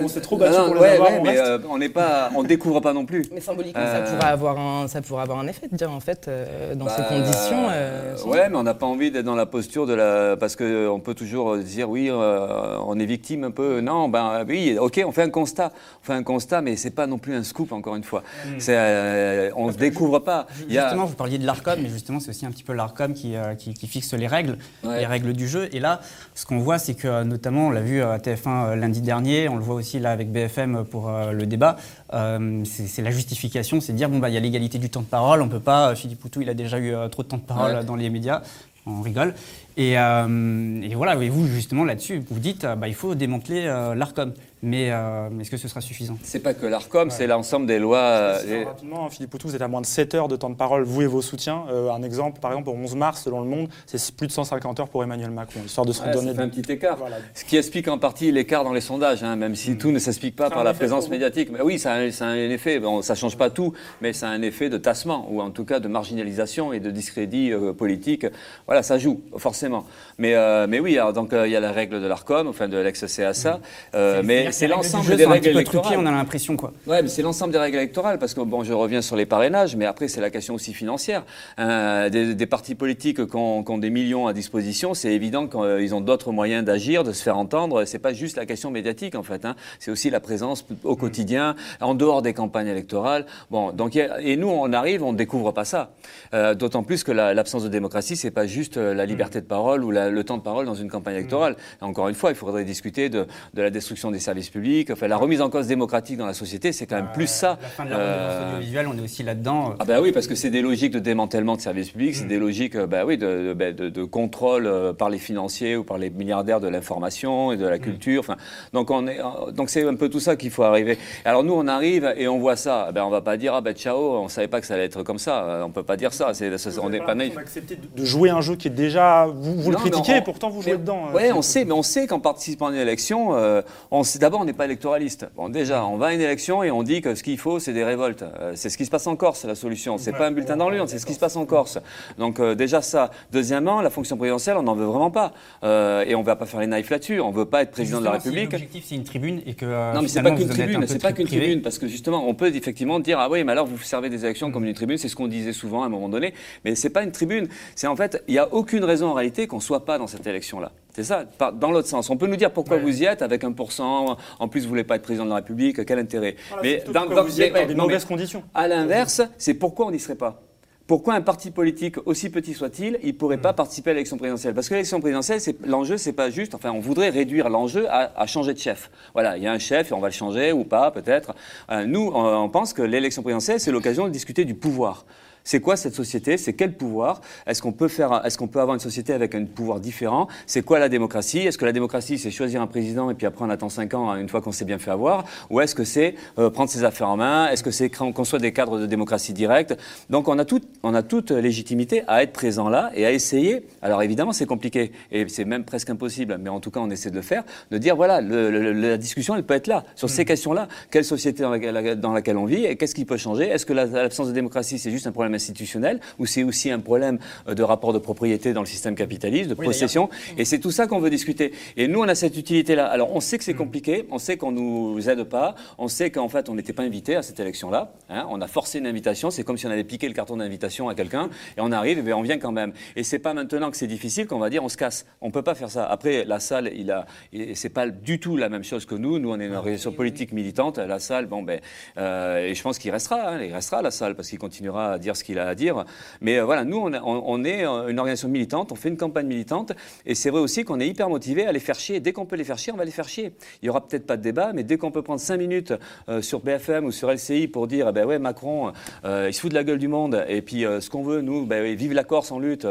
[0.00, 1.78] On s'est trop Non, battu non, pour les ouais, avoir, ouais, on mais euh, on
[1.78, 3.24] n'est pas, on découvre pas non plus.
[3.32, 6.00] Mais symboliquement, Euh, ça, pourrait avoir un, ça pourrait avoir un effet de dire, en
[6.00, 7.66] fait, euh, dans ces Bah, conditions.
[7.70, 10.36] euh, ouais, mais on n'a pas envie d'être dans la posture de la.
[10.36, 13.80] Parce qu'on peut toujours dire, oui, euh, on est victime un peu.
[13.80, 15.72] Non, ben oui, ok, on fait un constat.
[16.02, 18.22] On fait un constat, mais c'est pas non plus un scoop, encore une fois.
[18.68, 20.46] Euh, on ne découvre pas.
[20.68, 22.72] Il y a- Justement, vous parliez de l'ARCOM, mais justement, c'est aussi un petit peu
[22.74, 25.00] l'ARCOM qui, euh, qui, qui fixe les règles, Ouais.
[25.00, 25.68] les règles du jeu.
[25.72, 26.00] Et là,
[26.34, 29.56] ce qu'on voit, c'est que, notamment, on l'a vu à TF1 euh, lundi dernier, on
[29.56, 31.76] le voit aussi là avec BFM pour euh, le débat,
[32.14, 35.00] euh, c'est la justification, c'est de dire, bon, bah, il y a l'égalité du temps
[35.02, 37.42] de parole, on peut pas, Philippe Poutou, il a déjà eu trop de temps de
[37.42, 37.84] parole Ouais.
[37.84, 38.42] dans les médias,
[38.86, 39.34] on rigole.
[39.76, 43.94] Et, euh, et voilà, et vous, justement, là-dessus, vous dites, bah, il faut démanteler euh,
[43.94, 44.32] l'ARCOM.
[44.62, 46.18] Mais euh, est-ce que ce sera suffisant?
[46.24, 47.98] C'est pas que l'ARCOM, c'est l'ensemble des lois.
[47.98, 50.56] euh, les- Rapidement, Philippe Poutou, vous êtes à moins de 7 heures de temps de
[50.56, 51.64] parole, vous et vos soutiens.
[51.70, 54.80] Euh, un exemple, par exemple, au 11 mars, selon Le Monde, c'est plus de 150
[54.80, 56.96] heures pour Emmanuel Macron, histoire de se Ouais, ça redonner fait un petit écart.
[56.96, 57.16] Voilà.
[57.34, 60.34] Ce qui explique en partie l'écart dans les sondages, hein, même si tout ne s'explique
[60.34, 61.50] pas Ça par la présence médiatique.
[61.52, 62.80] Mais oui, ça a, un- ça a un effet.
[62.80, 65.64] Bon, ça change pas tout, mais ça a un effet de tassement, ou en tout
[65.64, 68.26] cas de marginalisation et de discrédit euh, politique.
[68.66, 69.84] Voilà, ça joue, forcément.
[70.18, 72.66] Mais, euh, mais oui, alors, donc euh, il y a la règle de l'ARCOM, enfin
[72.66, 73.60] de l'ex-CSA,
[73.94, 75.98] euh, mais c'est l'ensemble des règles électorales.
[75.98, 76.72] on a l'impression, quoi.
[76.86, 79.76] Ouais, mais c'est l'ensemble des règles électorales, parce que bon, je reviens sur les parrainages,
[79.76, 81.24] mais après c'est la question aussi financière.
[81.58, 86.00] Euh, des, des partis politiques qui ont, des millions à disposition, c'est évident qu'ils ont
[86.00, 87.84] d'autres moyens d'agir, de se faire entendre.
[87.84, 89.54] C'est pas juste la question médiatique en fait, hein.
[89.78, 93.26] c'est aussi la présence au quotidien, en dehors des campagnes électorales.
[93.50, 95.90] Bon, donc et nous on arrive, on découvre pas ça.
[96.34, 99.46] Euh, D'autant plus que la- l'absence de démocratie, c'est pas juste euh, la liberté de
[99.46, 101.56] parole ou la- le temps de parole dans une campagne électorale.
[101.80, 105.16] Encore une fois, il faudrait discuter de, de la destruction des services publics, enfin la
[105.16, 107.58] remise en cause démocratique dans la société, c'est quand même plus ça.
[107.60, 109.74] La fin de la Euh, audiovisuelle, on est aussi là-dedans.
[109.78, 112.38] ah ben oui, parce que c'est des logiques de démantèlement de services publics, c'est des
[112.38, 115.84] logiques euh, bah oui, de, de, bah, de- de contrôle euh, par les financiers ou
[115.84, 118.20] par les milliardaires de l'information et de la culture.
[118.20, 118.36] Enfin,
[118.72, 120.98] donc on est, euh, donc c'est un peu tout ça qu'il faut arriver.
[121.24, 122.86] Alors nous, on arrive et on voit ça.
[122.90, 124.84] Eh Ben on va pas dire ah ben ciao, on savait pas que ça allait
[124.84, 125.42] être comme ça.
[125.44, 126.32] Euh, On peut pas dire ça.
[126.34, 127.34] C'est, c'est- on n'est pas naïf.
[127.34, 129.26] de- de jouer un jeu qui est déjà.
[129.26, 131.06] Vous, vous le Non, critiquez, on- et pourtant vous jouez mais- dedans.
[131.10, 134.02] euh, Ouais, Philippe on sait, mais on sait qu'en participant à une élection, euh, on
[134.02, 135.26] sait- d'abord on n'est pas électoraliste.
[135.36, 137.72] Bon, déjà, on va à une élection et on dit que ce qu'il faut, c'est
[137.72, 138.22] des révoltes.
[138.22, 139.96] Euh, c'est ce qui se passe en Corse, c'est la solution.
[139.96, 141.78] C'est pas un bulletin dans l'urne, c'est ce qui se passe en Corse.
[142.18, 143.10] Donc euh, déjà ça.
[143.32, 145.32] Deuxièmement, la fonction présidentielle, on n'en veut vraiment pas,
[145.64, 147.20] Euh, et on va pas faire les naïfs là-dessus.
[147.20, 148.52] On veut pas être président de la République.
[148.52, 149.64] L'objectif, c'est une tribune et que.
[149.64, 152.34] euh, Non, mais c'est pas qu'une tribune, c'est pas qu'une tribune, parce que justement, on
[152.34, 155.08] peut effectivement dire ah oui, mais alors vous servez des élections comme une tribune, c'est
[155.08, 156.34] ce qu'on disait souvent à un moment donné,
[156.66, 157.48] mais c'est pas une tribune.
[157.74, 160.26] C'est en fait, il y a aucune raison en réalité qu'on soit pas dans cette
[160.26, 160.70] élection-là.
[160.98, 162.10] C'est ça, dans l'autre sens.
[162.10, 164.82] On peut nous dire pourquoi vous y êtes avec un pourcent, en plus vous voulez
[164.82, 167.52] pas être président de la République, quel intérêt Voilà, plutôt pourquoi vous y mais- êtes
[167.52, 168.42] dans mais- des non, mais mauvaises conditions.
[168.52, 170.42] À l'inverse, c'est pourquoi on n'y serait pas?
[170.88, 173.42] Pourquoi un parti politique, aussi petit soit-il, il pourrait Mm.
[173.42, 174.54] pas participer à l'élection présidentielle?
[174.54, 176.56] Parce que l'élection présidentielle, c'est l'enjeu, c'est pas juste.
[176.56, 178.90] Enfin, on voudrait réduire l'enjeu à, à changer de chef.
[179.12, 181.32] Voilà, il y a un chef et on va le changer ou pas, peut-être.
[181.70, 185.04] Euh, nous, on, on pense que l'élection présidentielle, c'est l'occasion de discuter du pouvoir.
[185.48, 186.36] C'est quoi cette société?
[186.36, 187.22] C'est quel pouvoir?
[187.46, 190.28] Est-ce qu'on peut faire Est-ce qu'on peut avoir une société avec un pouvoir différent?
[190.44, 191.38] C'est quoi la démocratie?
[191.38, 194.10] Est-ce que la démocratie, c'est choisir un président et puis après on attend cinq ans
[194.10, 195.24] hein, une fois qu'on s'est bien fait avoir?
[195.48, 197.48] Ou est-ce que c'est euh, prendre ses affaires en main?
[197.48, 197.90] Est-ce que c'est
[198.24, 199.74] soit des cadres de démocratie directe?
[200.10, 203.62] Donc on a toute, on a toute légitimité à être présent là et à essayer.
[203.80, 207.08] Alors évidemment, c'est compliqué et c'est même presque impossible, mais en tout cas, on essaie
[207.08, 207.42] de le faire.
[207.70, 210.68] De dire voilà, le- le- la discussion, elle peut être là sur ces questions-là.
[210.90, 213.48] Quelle société dans laquelle, dans laquelle on vit et qu'est-ce qui peut changer?
[213.48, 216.80] Est-ce que la- l'absence de démocratie, c'est juste un problème institutionnel ou c'est aussi un
[216.80, 220.58] problème euh, de rapport de propriété dans le système capitaliste, de Oui, possession Et c'est
[220.58, 221.52] tout ça qu'on veut discuter.
[221.76, 222.86] Et nous, on a cette utilité-là.
[222.86, 226.28] Alors, on sait que c'est compliqué, on sait qu'on nous aide pas, on sait qu'en
[226.28, 227.92] fait, on n'était pas invité à cette élection-là.
[228.10, 228.26] hein.
[228.30, 229.30] On a forcé une invitation.
[229.30, 232.02] C'est comme si on avait piqué le carton d'invitation à quelqu'un et on arrive et
[232.02, 232.72] bien, on vient quand même.
[232.96, 235.06] Et c'est pas maintenant que c'est difficile qu'on va dire on se casse.
[235.20, 235.84] On peut pas faire ça.
[235.86, 237.06] Après, la salle, il a,
[237.54, 239.18] c'est pas du tout la même chose que nous.
[239.18, 240.78] Nous, on est une organisation politique militante.
[240.78, 241.60] La salle, bon ben,
[241.98, 243.32] euh, et je pense qu'il restera.
[243.34, 243.42] hein.
[243.42, 245.84] il restera la salle parce qu'il continuera à dire ce qu'il a à dire.
[246.20, 248.72] Mais euh, voilà, nous, on, est euh, une organisation militante.
[248.72, 249.72] On fait une campagne militante.
[250.06, 252.00] Et c'est vrai aussi qu'on est hyper motivé à les faire chier.
[252.00, 253.32] Dès qu'on peut les faire chier, on va les faire chier.
[253.62, 255.74] Il y aura peut-être pas de débat, mais dès qu'on peut prendre cinq minutes
[256.08, 258.72] euh, sur BFM ou sur LCI pour dire, eh ben ouais, Macron,
[259.04, 260.24] il se fout de la gueule du monde.
[260.28, 262.66] Et puis ce qu'on veut, nous, ben, vive la Corse en lutte.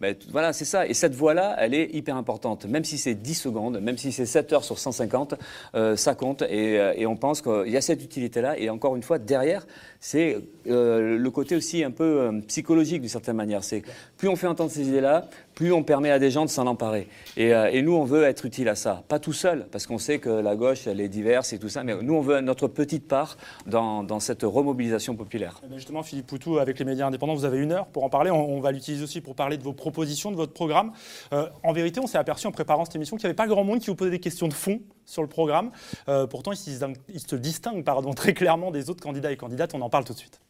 [0.00, 0.86] ben, voilà, c'est ça.
[0.86, 2.64] Et cette voix-là, elle est hyper importante.
[2.64, 5.34] Même si c'est 10 secondes, même si c'est 7 heures sur 150,
[5.74, 6.42] euh, ça compte.
[6.42, 8.58] Et on pense qu'il y a cette utilité-là.
[8.58, 9.66] Et encore une fois, derrière,
[10.00, 13.62] c'est euh, le côté aussi un peu euh, psychologique d'une certaine manière.
[14.20, 17.08] Plus on fait entendre ces idées-là, plus on permet à des gens de s'en emparer.
[17.38, 19.02] Et, euh, et nous, on veut être utile à ça.
[19.08, 21.84] Pas tout seul, parce qu'on sait que la gauche, elle est diverse et tout ça,
[21.84, 25.62] mais nous, on veut notre petite part dans, cette remobilisation populaire.
[25.64, 28.10] Eh bien, justement, Philippe Poutou, avec les médias indépendants, vous avez une heure pour en
[28.10, 28.30] parler.
[28.30, 30.92] On, va l'utiliser aussi pour parler de vos propositions, de votre programme.
[31.32, 33.64] Euh, en vérité, on s'est aperçu en préparant cette émission qu'il n'y avait pas grand
[33.64, 35.70] monde qui vous posait des questions de fond sur le programme.
[36.10, 39.74] Euh, pourtant, il se il distingue, pardon, très clairement des autres candidats et candidates.
[39.74, 40.40] On en parle tout de suite.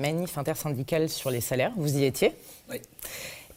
[0.00, 1.72] Manif intersyndicale sur les salaires.
[1.76, 2.32] Vous y étiez
[2.70, 2.80] Oui.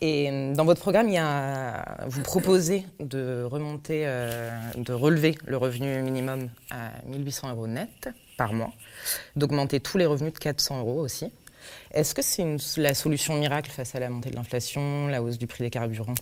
[0.01, 5.37] Et euh, dans votre programme, il y a, vous proposez de remonter, euh, de relever
[5.45, 8.71] le revenu minimum à 1800 euros net par mois,
[9.37, 11.31] d'augmenter tous les revenus de 400 euros aussi.
[11.93, 15.37] Est-ce que c'est une- la solution miracle face à la montée de l'inflation, la hausse
[15.37, 16.15] du prix des carburants?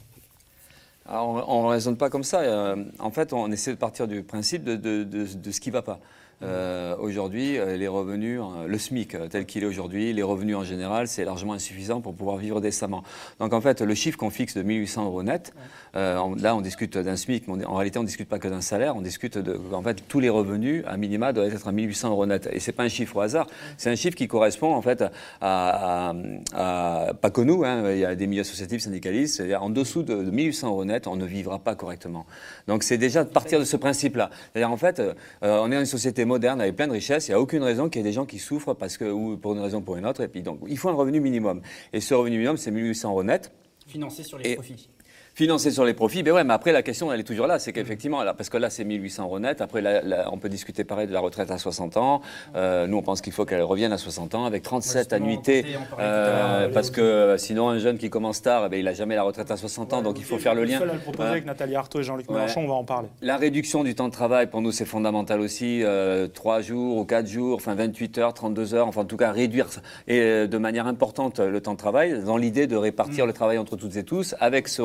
[1.08, 2.42] Alors, on ne raisonne pas comme ça.
[2.42, 5.70] Euh, en fait, on essaie de partir du principe de, de- de- de ce qui
[5.70, 6.00] ne va pas.
[6.44, 10.64] Euh, aujourd'hui, euh, les revenus, euh, le SMIC tel qu'il est aujourd'hui, les revenus en
[10.64, 13.04] général, c'est largement insuffisant pour pouvoir vivre décemment.
[13.40, 15.54] Donc en fait, le chiffre qu'on fixe de 1800 euros net,
[15.96, 18.40] euh, on- là on discute d'un SMIC, mais on- en réalité on ne discute pas
[18.40, 21.68] que d'un salaire, on discute de, en fait, tous les revenus à minima doivent être
[21.68, 22.50] à 1800 euros net.
[22.52, 25.04] Et c'est pas un chiffre au hasard, c'est un chiffre qui correspond en fait
[25.42, 26.14] à, à-
[26.54, 30.04] à- pas que nous, hein, il y a des milieux associatifs syndicalistes, c'est-à-dire en dessous
[30.04, 32.26] de, de 1800 euros net, on ne vivra pas correctement.
[32.68, 34.30] Donc c'est déjà de partir de ce principe-là.
[34.54, 37.32] C'est-à-dire en fait, euh, on est dans une société moderne avec plein de richesses, il
[37.32, 39.54] n'y a aucune raison qu'il y ait des gens qui souffrent parce que, ou pour
[39.54, 41.62] une raison ou pour une autre, et puis donc il faut un revenu minimum.
[41.94, 43.52] Et ce revenu minimum, c'est 1800 euros net.
[43.88, 44.90] Financé sur les Et- profits.
[45.34, 47.72] Financé sur les profits, ben ouais, mais après la question elle est toujours là, c'est
[47.72, 51.08] qu'effectivement, parce que là c'est 1800 euros net, après la- la- on peut discuter pareil
[51.08, 52.22] de la retraite à 60 ans,
[52.56, 55.66] Euh, nous on pense qu'il faut qu'elle revienne à 60 ans avec 37 Justement, annuités,
[56.00, 59.16] euh, parce que euh, sinon un jeune qui commence tard, eh ben, il n'a jamais
[59.16, 60.82] la retraite à 60 ans, donc il faut faire le lien.
[60.82, 62.36] Le avec Nathalie Arthaud et Jean-Luc Ouais.
[62.36, 63.08] Mélenchon, on va en parler.
[63.22, 65.82] La réduction du temps de travail, pour nous, c'est fondamental aussi.
[65.84, 69.32] Euh, 3 jours ou 4 jours, enfin 28 heures, 32 heures, enfin en tout cas
[69.32, 69.68] réduire
[70.10, 73.78] et, de manière importante le temps de travail, dans l'idée de répartir le travail entre
[73.78, 74.82] toutes et tous avec ce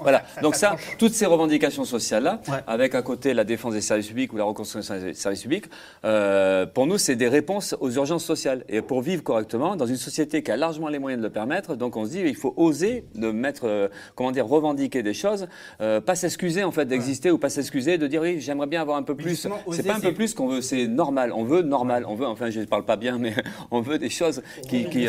[0.00, 0.22] Voilà.
[0.42, 2.58] Donc ça, toutes ces revendications sociales-là, Ouais.
[2.66, 5.66] avec à côté la défense des services publics ou la reconstruction des services publics,
[6.04, 8.64] euh, pour nous, c'est des réponses aux urgences sociales.
[8.68, 11.76] Et pour vivre correctement, dans une société qui a largement les moyens de le permettre,
[11.76, 15.46] donc on se dit, il faut oser de mettre, euh, comment dire, revendiquer des choses,
[15.80, 18.96] euh, pas s'excuser en fait d'exister ou pas s'excuser de dire, oui, j'aimerais bien avoir
[18.96, 19.46] un peu plus.
[19.72, 21.32] C'est pas un peu plus qu'on veut, c'est normal.
[21.34, 22.04] On veut normal.
[22.08, 23.34] On veut, enfin, je parle pas bien, mais
[23.70, 25.06] on veut des choses qui, qui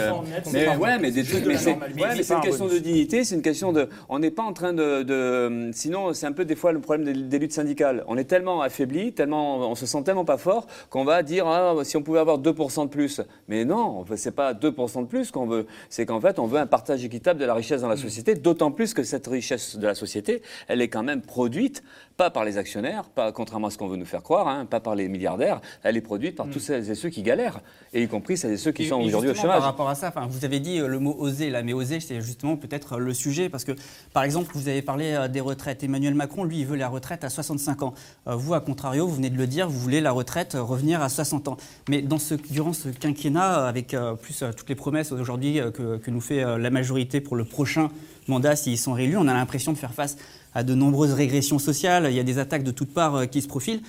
[0.53, 3.35] mais ouais, mais des trucs, mais c'est, ouais, mais c'est une question de dignité, c'est
[3.35, 6.55] une question de, on n'est pas en train de, de- sinon c'est un peu des
[6.55, 8.03] fois le problème des, des luttes syndicales.
[8.07, 11.75] On est tellement affaibli, tellement, on se sent tellement pas fort qu'on va dire ah,
[11.83, 13.21] si on pouvait avoir 2% de plus.
[13.47, 15.65] Mais non, c'est pas 2% de plus qu'on veut.
[15.89, 18.35] C'est qu'en fait on veut un partage équitable de la richesse dans la société.
[18.35, 21.83] D'autant plus que cette richesse de la société, elle est quand même produite
[22.17, 24.79] pas par les actionnaires, pas contrairement à ce qu'on veut nous faire croire, hein, pas
[24.79, 25.61] par les milliardaires.
[25.81, 28.57] Elle est produite par tous celles et ceux qui galèrent, et y compris celles et
[28.57, 29.57] ceux qui Et- sont aujourd'hui au chômage.
[29.57, 31.99] Par rapport à ça, enfin, vous avez dit euh, le mot oser, là, mais oser,
[31.99, 33.71] c'est justement peut-être euh, le sujet, parce que,
[34.13, 35.83] par exemple, vous avez parlé euh, des retraites.
[35.83, 37.93] Emmanuel Macron, lui, il veut la retraite à 65 ans.
[38.25, 41.47] Vous, à contrario, vous venez de le dire, vous voulez la retraite revenir à 60
[41.47, 41.57] ans.
[41.89, 46.21] Mais dans ce, durant ce quinquennat, avec plus toutes les promesses aujourd'hui que, que nous
[46.21, 47.89] fait la majorité pour le prochain
[48.27, 50.15] mandat, s'ils sont réélus, on a l'impression de faire face
[50.53, 52.07] à de nombreuses régressions sociales.
[52.09, 53.81] Il y a des attaques de toutes parts euh, qui se profilent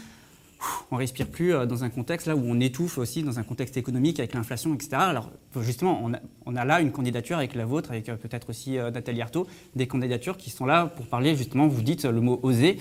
[0.90, 3.76] on respire plus euh, dans un contexte là où on étouffe aussi dans un contexte
[3.76, 4.92] économique avec l'inflation, etc.
[4.94, 8.48] Alors justement, on a, on a là une candidature avec la vôtre, avec euh, peut-être
[8.48, 9.46] aussi Nathalie Arthaud,
[9.76, 11.66] des candidatures qui sont là pour parler justement.
[11.66, 12.78] Vous dites le mot oser,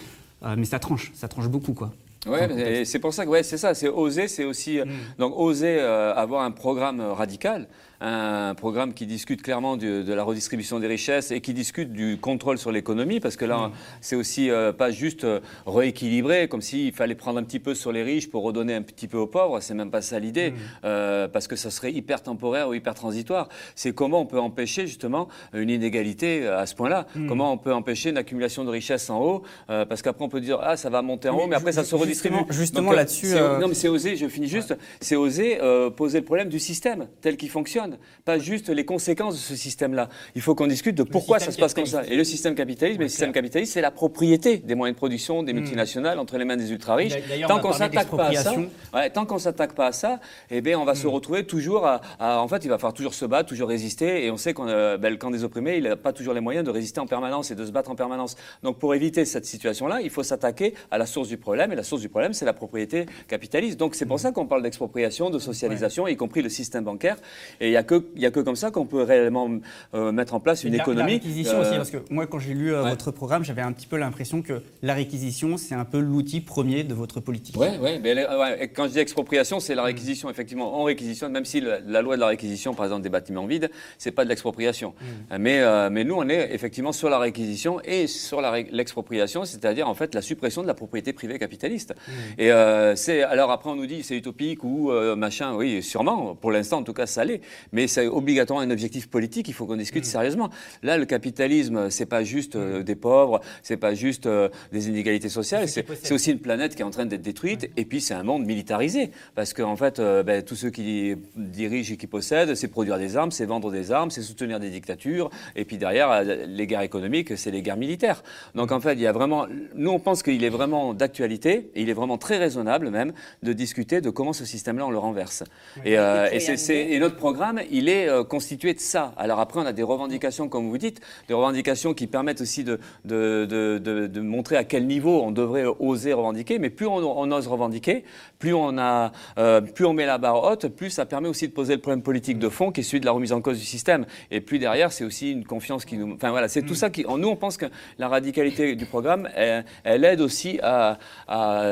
[0.57, 1.91] mais ça tranche, ça tranche beaucoup quoi.
[2.25, 4.85] Ouais, c'est pour ça que ouais, c'est ça, c'est oser, c'est aussi euh,
[5.17, 7.67] donc oser euh, avoir un programme radical,
[8.05, 12.17] un programme qui discute clairement du- de la redistribution des richesses et qui discute du
[12.19, 16.91] contrôle sur l'économie, parce que là, c'est aussi euh, pas juste euh, rééquilibrer, comme s'il
[16.93, 19.59] fallait prendre un petit peu sur les riches pour redonner un petit peu aux pauvres.
[19.61, 23.47] C'est même pas ça l'idée, euh, parce que ça serait hyper temporaire ou hyper transitoire.
[23.75, 27.07] C'est comment on peut empêcher justement une inégalité à ce point-là.
[27.27, 30.59] Comment on peut empêcher une accumulation de richesses en haut, parce qu'après on peut dire
[30.61, 32.35] ah ça va monter en haut, mais après ça se redistribue.
[32.49, 36.25] Justement, là-dessus, c'est- non, mais c'est oser, je finis juste, c'est oser euh, poser le
[36.25, 37.92] problème du système tel qu'il fonctionne,
[38.25, 40.09] pas juste les conséquences de ce système-là.
[40.35, 42.03] Il faut qu'on discute de pourquoi ça se passe comme ça.
[42.07, 45.43] Et le système capitaliste, mais le système capitaliste, c'est la propriété des moyens de production
[45.43, 47.13] des multinationales entre les mains des ultra-riches.
[47.47, 48.51] Tant qu'on s'attaque pas à ça,
[48.93, 50.19] ouais, tant qu'on s'attaque pas à ça,
[50.51, 53.13] eh bien, on va se retrouver toujours à, à- en fait, il va falloir toujours
[53.13, 55.83] se battre, toujours résister, et on sait qu'on, euh, ben, le camp des opprimés, il
[55.83, 58.35] n'a pas toujours les moyens de résister en permanence et de se battre en permanence.
[58.63, 61.83] Donc, pour éviter cette situation-là, il faut s'attaquer à la source du problème, et la
[61.83, 63.79] source du problème, c'est la propriété capitaliste.
[63.79, 67.17] Donc, c'est pour ça qu'on parle d'expropriation, de socialisation, y compris le système bancaire.
[67.59, 69.49] Et il y a a, que, il y a que comme ça qu'on peut réellement
[69.93, 70.99] euh, mettre en place une la, économie.
[70.99, 73.97] La réquisition aussi, parce que moi, quand j'ai lu votre programme, j'avais un petit peu
[73.97, 77.55] l'impression que la réquisition, c'est un peu l'outil premier de votre politique.
[77.57, 80.29] Oui, ouais, ouais, quand je dis expropriation, c'est la réquisition.
[80.29, 83.69] Effectivement, on réquisitionne, même si la, loi de la réquisition, par exemple, des bâtiments vides,
[83.97, 84.93] c'est pas de l'expropriation.
[84.99, 85.37] Mm.
[85.37, 88.41] Mais, mais nous, on est effectivement sur la réquisition et sur
[88.71, 91.93] l'expropriation, c'est-à-dire en fait la suppression de la propriété privée capitaliste.
[92.07, 92.41] Mm.
[92.41, 92.51] Et
[92.95, 96.35] c'est alors après on nous dit c'est utopique ou machin, oui, sûrement.
[96.35, 97.41] Pour l'instant, en tout cas, ça l'est.
[97.71, 99.47] Mais c'est obligatoirement un objectif politique.
[99.47, 100.07] Il faut qu'on discute mm.
[100.07, 100.49] sérieusement.
[100.81, 105.29] Là, le capitalisme, c'est pas juste euh, des pauvres, c'est pas juste euh, des inégalités
[105.29, 105.67] sociales.
[105.67, 107.69] C'est aussi une planète qui est en train d'être détruite.
[107.77, 109.11] Et puis, c'est un monde militarisé.
[109.35, 112.97] Parce qu'en en fait, euh, ben, tous ceux qui dirigent et qui possèdent, c'est produire
[112.97, 115.29] des armes, c'est vendre des armes, c'est soutenir des dictatures.
[115.55, 118.23] Et puis derrière, les guerres économiques, c'est les guerres militaires.
[118.55, 119.47] Donc en fait, il y a vraiment.
[119.75, 123.53] Nous, on pense qu'il est vraiment d'actualité, et il est vraiment très raisonnable même, de
[123.53, 125.43] discuter de comment ce système-là, on le renverse.
[125.85, 129.13] Et, et, et, notre programme, il est euh, constitué de ça.
[129.17, 132.79] Alors après, on a des revendications, comme vous dites, des revendications qui permettent aussi de,
[133.05, 133.45] de,
[133.79, 136.59] de, montrer à quel niveau on devrait oser revendiquer.
[136.59, 138.03] Mais plus on, ose revendiquer,
[138.39, 141.53] plus on, a, euh, plus on met la barre haute, plus ça permet aussi de
[141.53, 143.65] poser le problème politique de fond qui est celui de la remise en cause du
[143.65, 144.05] système.
[144.31, 146.13] Et puis derrière, c'est aussi une confiance qui nous...
[146.13, 147.03] Enfin voilà, c'est tout ça qui...
[147.03, 147.65] Nous, on pense que
[147.99, 150.97] la radicalité du programme, elle, aide aussi à,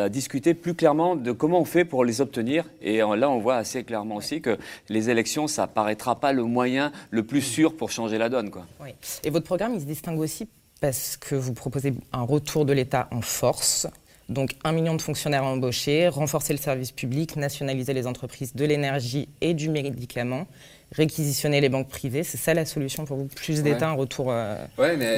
[0.10, 2.66] discuter plus clairement de comment on fait pour les obtenir.
[2.82, 4.58] Et là, on voit assez clairement aussi que
[4.90, 8.50] les élections, ça paraîtra pas le moyen le plus sûr pour changer la donne.
[8.50, 8.66] Quoi.
[8.82, 8.90] Oui.
[9.24, 10.48] Et votre programme, il se distingue aussi
[10.80, 13.88] parce que vous proposez un retour de l'État en force.
[14.30, 19.28] Donc un million de fonctionnaires embauchés, renforcer le service public, nationaliser les entreprises de l'énergie
[19.42, 20.48] et du médicament,
[20.92, 22.24] réquisitionner les banques privées.
[22.24, 24.56] C'est ça la solution pour vous Plus d'État, un retour euh,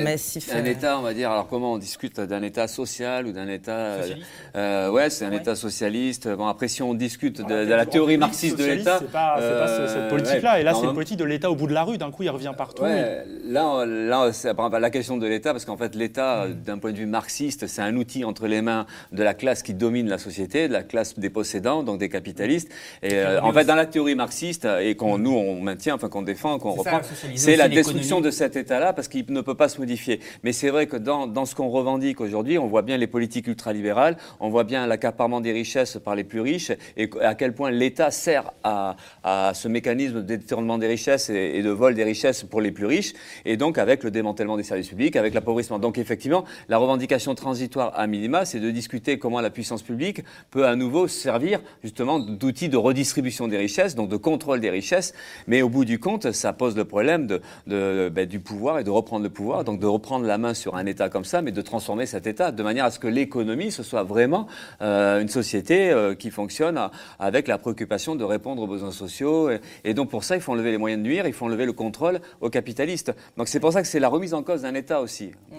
[0.03, 3.31] massif Un euh, État, on va dire, alors comment on discute d'un État social ou
[3.31, 3.71] d'un État.
[3.71, 4.15] Euh,
[4.55, 6.29] euh ouais, c'est un État socialiste.
[6.29, 8.99] Bon, après, si on discute de, la théorie marxiste de l'État.
[8.99, 10.59] C'est pas, pas cette politique-là.
[10.59, 11.97] Et là, c'est une politique de l'État au bout de la rue.
[11.97, 12.83] D'un coup, il revient partout.
[12.83, 16.53] Là, là c'est la question de l'État, parce qu'en fait, l'État, mm.
[16.65, 19.73] d'un point de vue marxiste, c'est un outil entre les mains de la classe qui
[19.73, 22.69] domine la société, de la classe des possédants, donc des capitalistes.
[23.01, 25.21] Et en fait, dans la théorie marxiste, et qu'on mm.
[25.23, 27.01] nous, on maintient, enfin qu'on défend, qu'on reprend,
[27.35, 30.19] c'est la destruction de cet État-là parce qu'il ne peut pas se modifier.
[30.43, 33.47] Mais c'est vrai que dans, dans ce qu'on revendique aujourd'hui, on voit bien les politiques
[33.47, 37.71] ultralibérales, on voit bien l'accaparement des richesses par les plus riches et à quel point
[37.71, 42.43] l'État sert à, à, ce mécanisme de détournement des richesses et, de vol des richesses
[42.43, 43.13] pour les plus riches,
[43.45, 45.79] et donc avec le démantèlement des services publics, avec l'appauvrissement.
[45.79, 50.65] Donc effectivement, la revendication transitoire à minima, c'est de discuter comment la puissance publique peut
[50.65, 55.13] à nouveau servir justement d'outil de redistribution des richesses, donc de contrôle des richesses,
[55.47, 57.27] mais au bout du compte, ça pose le problème
[57.67, 60.85] ben, du pouvoir et de reprendre le pouvoir, donc de reprendre la main sur un
[60.85, 63.83] État comme ça, mais de transformer cet État de manière à ce que l'économie, ce
[63.83, 64.47] soit vraiment
[64.81, 66.79] euh, une société euh, qui fonctionne
[67.19, 69.49] avec la préoccupation de répondre aux besoins sociaux.
[69.83, 71.73] Et, donc pour ça, il faut enlever les moyens de nuire, il faut enlever le
[71.73, 73.13] contrôle aux capitalistes.
[73.37, 75.31] Donc c'est pour ça que c'est la remise en cause d'un État aussi.
[75.51, 75.55] Mmh.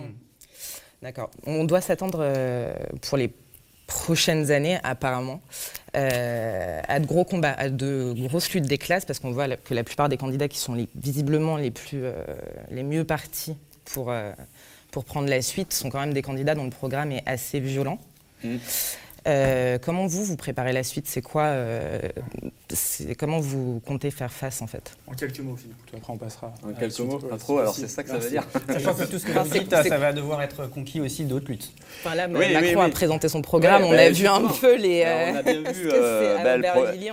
[1.03, 1.31] D'accord.
[1.47, 3.29] On doit s'attendre euh, pour les
[3.87, 5.41] prochaines années, apparemment,
[5.97, 9.75] euh, à de gros combats, à de grosses luttes des classes, parce qu'on voit que
[9.75, 12.13] la plupart des candidats qui sont visiblement les, plus, euh,
[12.71, 14.33] les mieux partis pour, euh,
[14.91, 17.99] pour prendre la suite sont quand même des candidats dont le programme est assez violent.
[18.43, 18.57] Mmh.
[19.27, 21.07] Euh, comment vous, vous préparez la suite?
[21.07, 21.99] C'est quoi euh,
[23.19, 24.97] Comment vous comptez faire face en fait?
[25.07, 25.77] En quelques mots, Philippe.
[25.97, 26.53] Après, on passera.
[26.63, 27.59] En quelques mots, pas trop.
[27.59, 28.45] Alors c'est ça que ça veut dire.
[28.69, 31.73] Sachant que tout ce que vous dites, ça va devoir être conquis aussi d'autres luttes.
[32.01, 33.85] Enfin, là, Macron a présenté son programme.
[33.85, 35.05] on a vu un peu les.
[35.05, 35.91] on a bien vu.
[35.93, 36.37] Euh,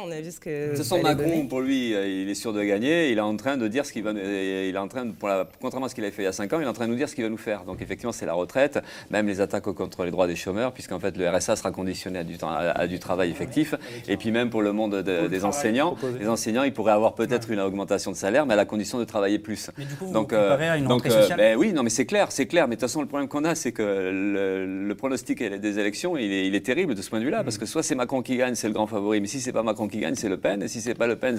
[0.03, 0.71] on a vu ce que.
[0.71, 3.11] De toute façon, Macron, pour lui, il est sûr de gagner.
[3.11, 4.11] Il est en train de dire ce qu'il va.
[4.11, 6.33] Il est en train, pour la, contrairement à ce qu'il avait fait il y a
[6.33, 7.63] 5 ans, il est en train de nous dire ce qu'il va nous faire.
[7.63, 11.15] Donc effectivement, c'est la retraite, même les attaques contre les droits des chômeurs, puisqu'en fait
[11.17, 13.75] le RSA sera conditionné à du, à, du travail effectif.
[14.07, 17.59] Et puis même pour le monde des enseignants, les enseignants, ils pourraient avoir peut-être une
[17.59, 19.69] augmentation de salaire, mais à la condition de travailler plus.
[19.77, 22.05] Mais du coup, vous donc, euh, à une donc euh, ben oui, non, mais c'est
[22.05, 22.67] clair, c'est clair.
[22.67, 26.31] Mais de toute façon, le problème qu'on a, c'est que le, pronostic des élections, il
[26.31, 28.37] est, il est, terrible de ce point de vue-là, parce que soit c'est Macron qui
[28.37, 30.61] gagne, c'est le grand favori, mais si c'est pas Macron qui gagne, c'est Le Pen,
[30.61, 31.37] et si c'est pas Le Pen,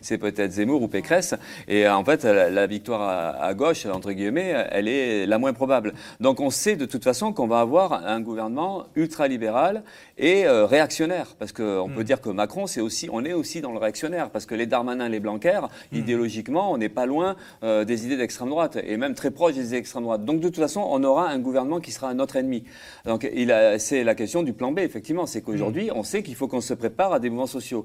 [0.00, 1.34] c'est peut-être Zemmour ou Pécresse.
[1.68, 5.52] Et euh, en fait, la, victoire à, à, gauche, entre guillemets, elle est la moins
[5.52, 5.92] probable.
[6.20, 9.82] Donc on sait de toute façon qu'on va avoir un gouvernement ultralibéral
[10.18, 11.34] et euh, réactionnaire.
[11.38, 12.04] Parce qu'on peut hmm.
[12.04, 14.30] dire que Macron, c'est aussi, on est aussi dans le réactionnaire.
[14.30, 15.60] Parce que les Darmanin, les Blanquer,
[15.92, 15.96] hmm.
[15.96, 19.66] idéologiquement, on n'est pas loin euh, des idées d'extrême droite et même très proche des
[19.66, 20.24] idées d'extrême droite.
[20.24, 22.64] Donc de toute façon, on aura un gouvernement qui sera notre ennemi.
[23.04, 23.28] Donc
[23.78, 25.26] c'est la question du plan B, effectivement.
[25.26, 25.96] C'est qu'aujourd'hui, hmm.
[25.96, 27.84] on sait qu'il faut qu'on se prépare à des mouvements sociaux.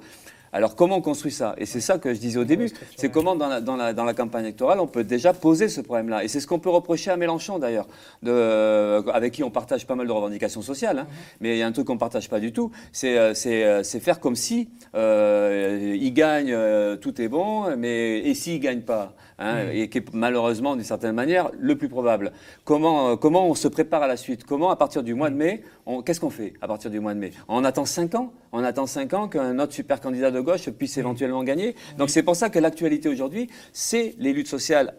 [0.54, 1.56] Alors comment on construit ça?
[1.58, 2.70] Et c'est ça que je disais au début.
[2.96, 5.82] C'est comment dans la, dans, la, dans la, campagne électorale on peut déjà poser ce
[5.82, 6.24] problème-là.
[6.24, 7.88] Et c'est ce qu'on peut reprocher à Mélenchon d'ailleurs,
[8.26, 11.00] euh, avec qui on partage pas mal de revendications sociales.
[11.00, 11.08] Hein.
[11.10, 11.38] Mhm.
[11.42, 13.84] Mais il y a un truc qu'on ne partage pas du tout, c'est euh, euh,
[13.84, 16.56] faire comme si euh, il gagne,
[16.98, 19.14] tout est bon, mais et s'il ne gagne pas?
[19.40, 19.72] Hein, mhm.
[19.72, 22.32] Et qui est malheureusement d'une certaine manière le plus probable.
[22.64, 24.46] Comment, comment on se prépare à la suite?
[24.46, 25.64] Comment à partir du mois de mai,
[26.06, 27.32] qu'est-ce qu'on fait à partir du mois de mai?
[27.48, 28.34] On attend 5 ans?
[28.52, 31.76] On attend 5 ans qu'un autre super candidat de gauche puisse éventuellement gagner?
[31.98, 34.96] Donc c'est pour ça que l'actualité aujourd'hui, c'est les luttes sociales,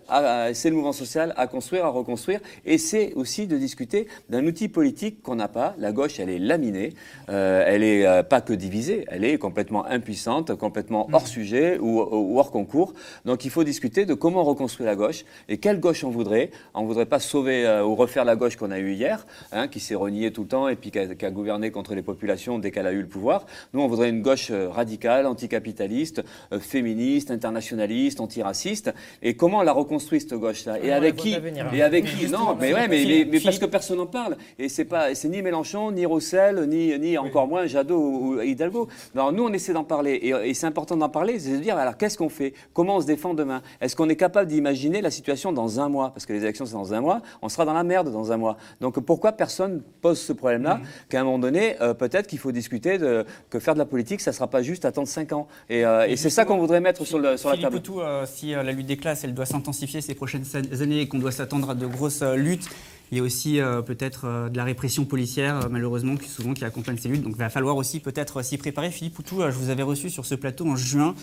[0.52, 4.68] c'est le mouvement social à construire, à reconstruire, et c'est aussi de discuter d'un outil
[4.68, 5.74] politique qu'on n'a pas.
[5.78, 6.94] La gauche, elle est laminée,
[7.28, 11.26] euh, elle n'est euh, pas que divisée, elle est complètement impuissante, complètement hors mm.
[11.26, 12.94] sujet ou, hors concours.
[13.24, 16.50] Donc il faut discuter de comment reconstruire la gauche et quelle gauche on voudrait.
[16.74, 19.68] On ne voudrait pas sauver euh, ou refaire la gauche qu'on a eue hier, hein,
[19.68, 22.02] qui s'est reniée tout le temps et puis qui a, qui a gouverné contre les
[22.02, 23.46] populations dès qu'elle a eu le pouvoir.
[23.72, 28.92] Nous, on voudrait une gauche euh, radicale, anticapitaliste, euh, féministe, internationaliste, antiraciste.
[29.22, 30.78] Et comment on la reconstruit cette gauche-là?
[30.82, 31.36] Et avec qui
[31.72, 32.28] Et avec qui?
[32.28, 34.36] Non, mais ouais, mais, parce que personne n'en parle.
[34.58, 38.88] Et c'est pas, c'est ni Mélenchon, ni Roussel, ni, ni encore moins Jadot ou, Hidalgo.
[39.14, 40.20] Alors nous, on essaie d'en parler.
[40.44, 42.52] Et, c'est important d'en parler, c'est de dire alors qu'est-ce qu'on fait?
[42.72, 43.62] Comment on se défend demain?
[43.80, 46.74] Est-ce qu'on est capable d'imaginer la situation dans un mois Parce que les élections, c'est
[46.74, 47.22] dans un mois.
[47.40, 48.58] On sera dans la merde dans un mois.
[48.82, 50.82] Donc pourquoi personne pose ce problème-là mmh.
[51.08, 54.20] Qu'à un moment donné, euh, peut-être qu'il faut discuter de, que faire de la politique,
[54.20, 55.48] ça ne sera pas juste attendre 5 ans.
[55.68, 57.76] Et, euh, c'est ça qu'on voudrait mettre sur, le, sur la table.
[57.76, 60.44] Poutou, euh, si euh, la lutte des classes, elle doit s'intensifier ces prochaines
[60.80, 62.68] années et qu'on doit s'attendre à de grosses luttes,
[63.10, 67.08] il y a aussi peut-être de la répression policière, malheureusement, qui souvent qui accompagne ces
[67.08, 67.22] luttes.
[67.22, 68.90] Donc il va falloir aussi peut-être s'y préparer.
[68.90, 71.14] Philippe Poutou, je vous avais reçu sur ce plateau en juin.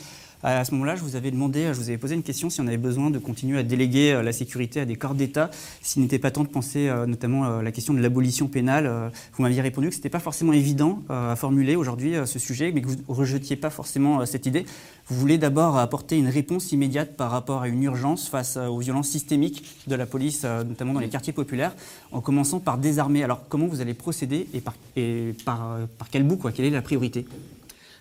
[0.48, 2.68] À ce moment-là, je vous avais demandé, je vous avais posé une question si on
[2.68, 5.50] avait besoin de continuer à déléguer euh, la sécurité à des corps d'État,
[5.82, 9.12] s'il n'était pas temps de penser euh, notamment euh, la question de l'abolition pénale.
[9.34, 12.84] Vous m'aviez répondu que ce n'était pas forcément évident à formuler aujourd'hui ce sujet, mais
[12.84, 14.68] que vous ne rejetiez pas forcément cette idée.
[15.08, 19.10] Vous voulez d'abord apporter une réponse immédiate par rapport à une urgence face aux violences
[19.10, 21.76] systémiques de la police, notamment dans les quartiers populaires,
[22.12, 23.24] en commençant par désarmer.
[23.24, 25.78] Alors comment vous allez procéder et par
[26.12, 26.52] quel bout quoi?
[26.52, 27.26] Quelle est la priorité?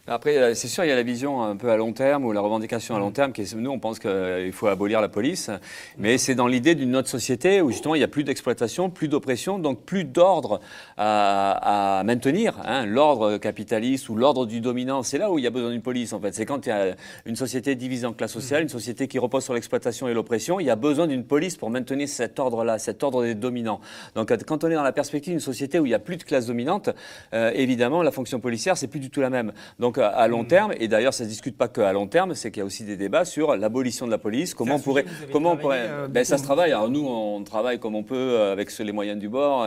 [0.06, 2.32] Après, euh, c'est sûr, il y a la vision un peu à long terme ou
[2.32, 3.32] la revendication à long terme.
[3.32, 5.50] Qui est, nous, on pense qu'il faut abolir la police,
[5.96, 9.08] mais c'est dans l'idée d'une autre société où justement il n'y a plus d'exploitation, plus
[9.08, 10.60] d'oppression, donc plus d'ordre
[10.98, 12.60] à, maintenir.
[12.66, 12.84] Hein.
[12.84, 16.12] L'ordre capitaliste ou l'ordre du dominant, c'est là où il y a besoin d'une police
[16.12, 16.34] en fait.
[16.34, 19.44] C'est quand il y a une société divisée en classes sociales, une société qui repose
[19.44, 23.02] sur l'exploitation et l'oppression, il y a besoin d'une police pour maintenir cet ordre-là, cet
[23.02, 23.80] ordre des dominants.
[24.14, 26.24] Donc quand on est dans la perspective d'une société où il n'y a plus de
[26.24, 26.90] classe dominante,
[27.32, 29.52] euh, évidemment la fonction policière c'est plus du tout la même.
[29.78, 30.46] Donc donc à long mm.
[30.46, 32.66] terme, et d'ailleurs ça ne se discute pas qu'à long terme, c'est qu'il y a
[32.66, 35.04] aussi des débats sur l'abolition de la police, comment on pourrait...
[35.32, 38.14] Comment on pourrait euh, ben, ça se travaille, alors nous on travaille comme on peut
[38.16, 39.66] euh, avec les moyens du bord,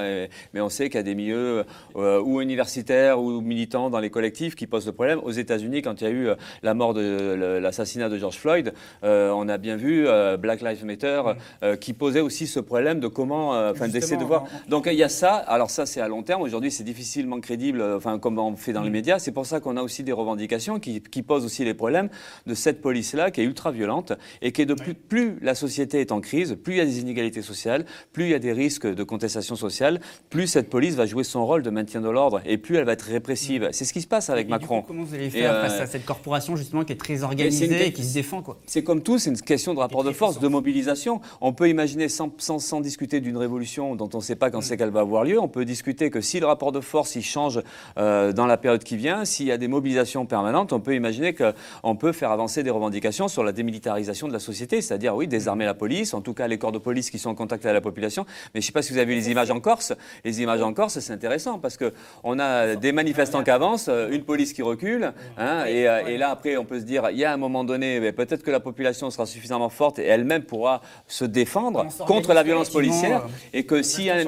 [0.54, 1.64] mais on sait qu'il y a des milieux
[1.96, 5.20] euh, ou universitaires ou militants dans les collectifs qui posent le problème.
[5.24, 6.30] Aux États-Unis, quand il y a eu
[6.64, 10.08] la mort de l'assassinat de George Floyd, on a bien vu
[10.40, 11.22] Black Lives Matter
[11.62, 11.78] mm.
[11.78, 14.46] qui posait aussi ce problème de comment, enfin d'essayer de voir.
[14.68, 17.82] Donc il y a ça, alors ça c'est à long terme, aujourd'hui c'est difficilement crédible,
[17.82, 18.94] enfin comme on fait dans les mm.
[18.94, 22.10] médias, c'est pour ça qu'on a aussi des revendications qui, posent aussi les problèmes
[22.46, 26.00] de cette police-là qui est ultra violente et qui est de plus, plus la société
[26.00, 28.54] est en crise, plus il y a des inégalités sociales, plus il y a des
[28.54, 30.00] risques de contestation sociale,
[30.30, 32.94] plus cette police va jouer son rôle de maintien de l'ordre et plus elle va
[32.94, 33.70] être répressive.
[33.72, 34.82] C'est ce qui se passe avec Macron.
[34.82, 37.94] comment vous allez faire face euh, à cette corporation justement qui est très organisée et
[37.94, 38.58] qui se défend quoi?
[38.66, 41.22] C'est comme tout, c'est une question de rapport de force, de mobilisation.
[41.42, 44.78] On peut imaginer sans, sans, discuter d'une révolution dont on ne sait pas quand c'est
[44.78, 47.62] qu'elle va avoir lieu, on peut discuter que si le rapport de force il change
[47.98, 51.34] euh, dans la période qui vient, s'il y a des mobilisations permanente, on peut imaginer
[51.34, 55.66] qu'on peut faire avancer des revendications sur la démilitarisation de la société, c'est-à-dire, oui, désarmer
[55.66, 57.82] la police, en tout cas les corps de police qui sont en contact avec la
[57.82, 58.26] population.
[58.54, 59.94] Mais je ne sais pas si vous avez vu les images en Corse.
[60.24, 64.54] Les images en Corse, c'est intéressant parce qu'on a des manifestants qui avancent, une police
[64.54, 67.38] qui recule, hein, euh, et, là, après, on peut se dire, il y a un
[67.38, 72.34] moment donné, peut-être que la population sera suffisamment forte et elle-même pourra se défendre contre
[72.34, 74.24] la violence policière, et que s'il y a...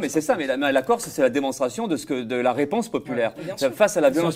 [0.00, 2.88] mais c'est ça, mais la, Corse, c'est la démonstration de, ce que, de la réponse
[2.88, 3.32] populaire.
[3.74, 4.31] Face à la violence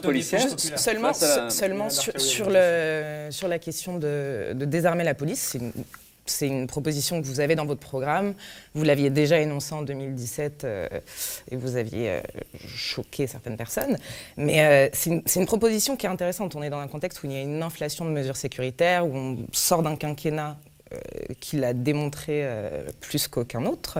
[0.76, 5.56] Seulement, seulement sur, le, sur la question de, désarmer la police,
[6.26, 8.35] c'est une, proposition que vous avez dans votre programme.
[8.74, 10.88] Vous l'aviez déjà énoncé en 2017 euh,
[11.50, 12.20] et vous aviez euh,
[12.66, 13.96] choqué certaines personnes.
[14.37, 16.56] Mais euh, c'est une, proposition qui est intéressante.
[16.56, 19.16] On est dans un contexte où il y a une inflation de mesures sécuritaires, où
[19.16, 20.59] on sort d'un quinquennat
[21.40, 22.48] qui l'a démontré
[23.00, 23.98] plus qu'aucun autre.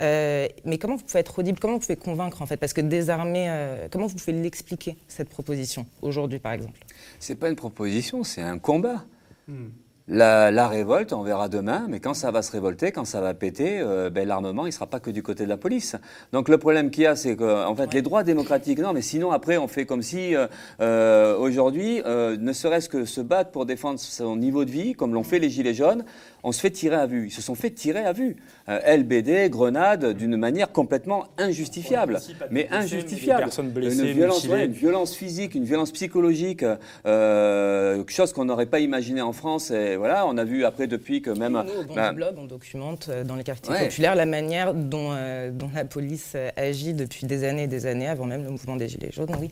[0.00, 1.58] Euh, mais comment vous pouvez être audible?
[1.58, 2.56] Comment vous pouvez convaincre en fait?
[2.56, 6.78] Parce que désarmer, euh, comment vous pouvez l'expliquer cette proposition aujourd'hui par exemple?
[7.18, 9.04] C'est pas une proposition, c'est un combat.
[9.46, 9.68] Hmm.
[10.12, 13.78] La, révolte, on verra demain, mais quand ça va se révolter, quand ça va péter,
[13.78, 15.94] euh, ben, l'armement, il sera pas que du côté de la police.
[16.32, 19.02] Donc le problème qu'il y a, c'est que, en fait, les droits démocratiques, non, mais
[19.02, 20.48] sinon après, on fait comme si euh,
[20.80, 25.14] euh, aujourd'hui, euh, ne serait-ce que se battre pour défendre son niveau de vie, comme
[25.14, 26.04] l'ont fait les gilets jaunes,
[26.42, 27.26] on se fait tirer à vue.
[27.26, 28.36] Ils se sont fait tirer à vue.
[28.68, 32.18] Euh, LBD, Grenade, d'une manière complètement injustifiable,
[32.50, 33.50] mais injustifiable.
[33.70, 36.64] Blessées, une, violence, ouais, une violence physique, une violence psychologique,
[37.06, 39.70] euh, chose qu'on n'aurait pas imaginé en France.
[39.70, 41.52] Et voilà, on a vu après depuis que même.
[41.52, 43.84] Nous, bon bah, blog, on documente euh, dans les quartiers ouais.
[43.88, 48.08] populaires la manière dont, euh, dont, la police agit depuis des années et des années,
[48.08, 49.30] avant même le mouvement des Gilets jaunes.
[49.40, 49.50] Oui.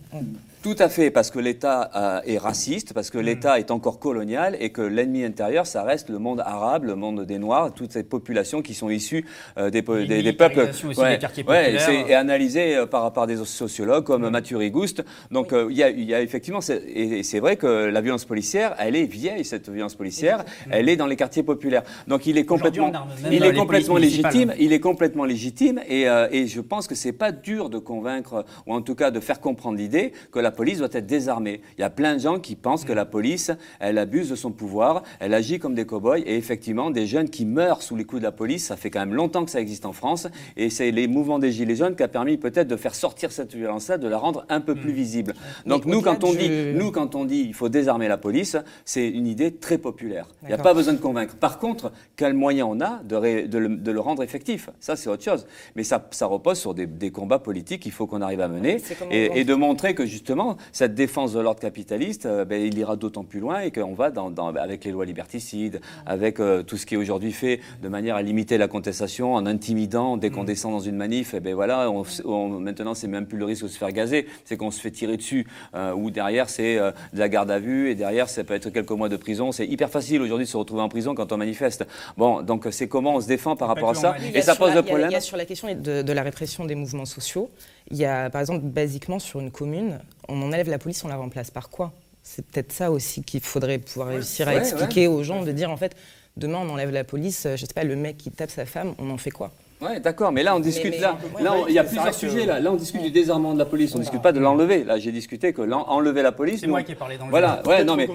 [0.63, 4.57] Tout à fait, parce que l'État euh, est raciste, parce que l'État est encore colonial
[4.59, 8.03] et que l'ennemi intérieur, ça reste le monde arabe, le monde des Noirs, toutes ces
[8.03, 9.25] populations qui sont issues
[9.57, 10.69] euh, des, des, des, peuples.
[10.71, 11.89] Aussi ouais, des quartiers populaires.
[12.09, 14.31] Et analysé euh, par, par des sociologues comme mmh.
[14.31, 15.05] Mathieu Rigouste.
[15.31, 15.75] Donc il oui.
[15.75, 19.69] y, y, a effectivement, et c'est vrai que la violence policière, elle est vieille, cette
[19.69, 20.71] violence policière, mmh.
[20.71, 21.83] elle est dans les quartiers populaires.
[22.09, 22.93] Donc il est complètement,
[23.31, 27.13] il est complètement légitime, il est complètement légitime, et, euh, et je pense que c'est
[27.13, 30.79] pas dur de convaincre, ou en tout cas de faire comprendre l'idée que la police
[30.79, 31.61] doit être désarmée.
[31.77, 34.51] Il y a plein de gens qui pensent que la police, elle abuse de son
[34.51, 38.21] pouvoir, elle agit comme des cow-boys, et effectivement, des jeunes qui meurent sous les coups
[38.21, 40.91] de la police, ça fait quand même longtemps que ça existe en France, et c'est
[40.91, 44.09] les mouvements des Gilets jaunes qui a permis peut-être de faire sortir cette violence-là, de
[44.09, 45.35] la rendre un peu plus visible.
[45.67, 49.09] Donc nous quand, on dit, nous, quand on dit il faut désarmer la police, c'est
[49.09, 50.29] une idée très populaire.
[50.43, 51.37] Il n'y a pas besoin de convaincre.
[51.37, 54.71] Par contre, quel moyen on a de, ré, de, le, de le, rendre effectif?
[54.81, 55.47] Ça, c'est autre chose.
[55.77, 58.81] Mais ça, ça repose sur des, des combats politiques qu'il faut qu'on arrive à mener,
[59.11, 60.38] et, et de montrer que justement,
[60.73, 64.11] cette défense de l'ordre capitaliste, euh, ben, il ira d'autant plus loin et qu'on va
[64.11, 67.89] dans, dans, avec les lois liberticides, avec euh, tout ce qui est aujourd'hui fait de
[67.89, 71.35] manière à limiter la contestation, en intimidant dès qu'on descend dans une manif.
[71.35, 74.27] Et ben voilà, on, on, maintenant c'est même plus le risque de se faire gazer,
[74.45, 77.59] c'est qu'on se fait tirer dessus, euh, ou derrière c'est euh, de la garde à
[77.59, 79.53] vue et derrière ça peut être quelques mois de prison.
[79.53, 81.87] C'est hyper facile aujourd'hui de se retrouver en prison quand on manifeste.
[82.17, 84.83] Bon, donc c'est comment on se défend par rapport à ça, et ça pose le
[84.83, 85.11] problème.
[85.11, 87.51] Il y a sur la question de, de la répression des mouvements sociaux.
[87.91, 91.17] Il y a, par exemple, basiquement sur une commune, on enlève la police, on la
[91.17, 91.93] remplace par quoi?
[92.23, 95.15] C'est peut-être ça aussi qu'il faudrait pouvoir réussir à ouais, expliquer ouais.
[95.15, 95.97] aux gens, de dire en fait,
[96.37, 99.09] demain on enlève la police, je sais pas, le mec qui tape sa femme, on
[99.11, 99.53] en fait quoi?
[99.81, 101.07] Ouais, d'accord, mais là on discute mais,
[101.37, 102.59] mais, là, là il y a plusieurs sujets là.
[102.59, 104.83] Là on discute du désarmement de la police, on ne discute pas de l'enlever.
[104.83, 106.61] Là j'ai discuté que enlever la police.
[106.61, 107.31] C'est moi qui ai parlé d'enlever.
[107.31, 108.09] Voilà, ouais, non mais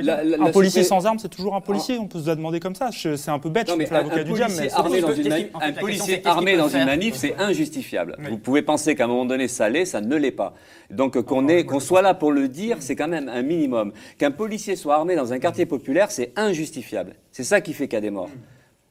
[0.00, 1.98] la, la, un policier sans arme, c'est toujours un policier.
[1.98, 2.90] On peut se demander comme ça.
[2.92, 3.68] C'est un peu bête.
[3.68, 6.84] Non, mais l'avocat du diable, mais armé dans une manif, un policier armé dans une
[6.84, 8.16] manif, c'est injustifiable.
[8.28, 10.54] Vous pouvez penser qu'à un moment donné ça l'est, ça ne l'est pas.
[10.90, 13.92] Donc qu'on soit là pour le dire, c'est quand même un minimum.
[14.18, 17.14] Qu'un policier soit armé dans un quartier populaire, c'est injustifiable.
[17.30, 18.30] C'est ça qui fait qu'il y a des morts.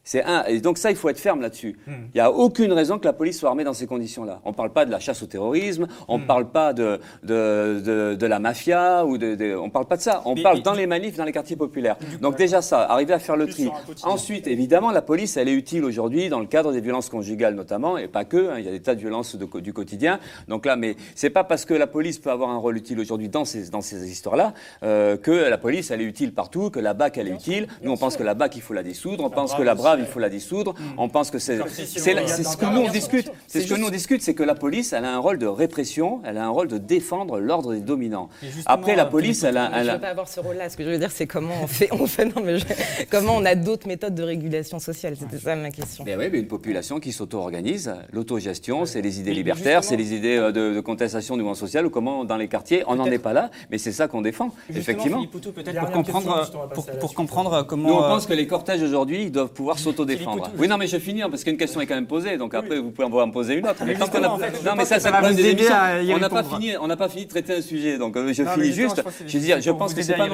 [0.06, 1.78] C'est un, et donc ça, il faut être ferme là-dessus.
[1.88, 1.98] Il mmh.
[2.16, 4.42] n'y a aucune raison que la police soit armée dans ces conditions-là.
[4.44, 6.28] On ne parle pas de la chasse au terrorisme, on ne mmh.
[6.28, 9.96] parle pas de, de, de, de, la mafia, ou de, de on ne parle pas
[9.96, 10.22] de ça.
[10.26, 11.96] On mais, parle mais, dans les manifs, dans les quartiers populaires.
[12.20, 13.70] Donc déjà ça, arriver à faire le tri.
[14.04, 17.98] Ensuite, évidemment, la police, elle est utile aujourd'hui dans le cadre des violences conjugales notamment,
[17.98, 18.50] et pas que.
[18.50, 20.20] Hein, il y a des tas de violences du quotidien.
[20.50, 23.30] Donc là, mais c'est pas parce que la police peut avoir un rôle utile aujourd'hui
[23.30, 26.94] dans ces, dans ces histoires-là euh, que la police, elle est utile partout, que la
[26.94, 27.68] BAC, elle est utile.
[27.84, 29.24] Nous, on pense que la BAC, il faut la dissoudre.
[29.24, 30.74] On pense que la Il faut la dissoudre.
[30.74, 30.84] Mmh.
[30.98, 33.32] On pense que c'est ce que nous on discute.
[33.48, 35.48] C'est ce que nous on discute, c'est que la police, elle a un rôle de
[35.48, 38.30] répression, elle a un rôle de défendre l'ordre des dominants.
[38.66, 39.70] Après, la police, elle a.
[39.74, 39.84] Elle a...
[39.84, 40.70] Je ne veux pas avoir ce rôle-là.
[40.70, 42.66] Ce que je veux dire, c'est comment on fait, on fait non, mais je...
[43.12, 45.16] comment on a d'autres méthodes de régulation sociale?
[45.18, 46.04] C'était ça ma question.
[46.06, 50.38] Mais oui, mais une population qui s'auto-organise, l'autogestion, c'est les idées libertaires, c'est les idées
[50.38, 53.34] de, de contestation du mouvement social, ou comment dans les quartiers, on n'en est pas
[53.34, 55.26] là, mais c'est ça qu'on défend, effectivement.
[55.26, 57.90] Peut-être pour comprendre, pour, pour comprendre comment.
[57.90, 60.50] Nous, on pense que les cortèges aujourd'hui, doivent pouvoir s'auto-défendre.
[60.58, 62.92] Oui, non, mais je finis parce qu'une question est quand même posée, donc après vous
[62.92, 63.84] pouvez en poser une autre.
[63.86, 64.30] Mais tant qu'on a...
[64.30, 65.74] en fait, non, mais ça, c'est le problème des émissions.
[66.16, 68.44] On n'a pas fini, on n'a pas fini de traiter un sujet, donc euh, je
[68.44, 69.04] finis juste.
[69.28, 70.28] Je veux dire, je pense que c'est pas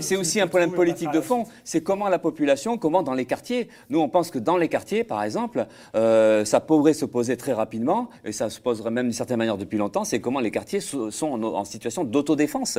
[0.00, 1.44] c'est aussi un problème politique de fond.
[1.64, 3.68] C'est comment la population, comment dans les quartiers.
[3.90, 7.52] Nous, on pense que dans les quartiers, par exemple, euh, ça pourrait se poser très
[7.52, 10.04] rapidement, et ça se poserait même d'une certaine manière depuis longtemps.
[10.04, 12.78] C'est comment les quartiers sont en, en situation d'autodéfense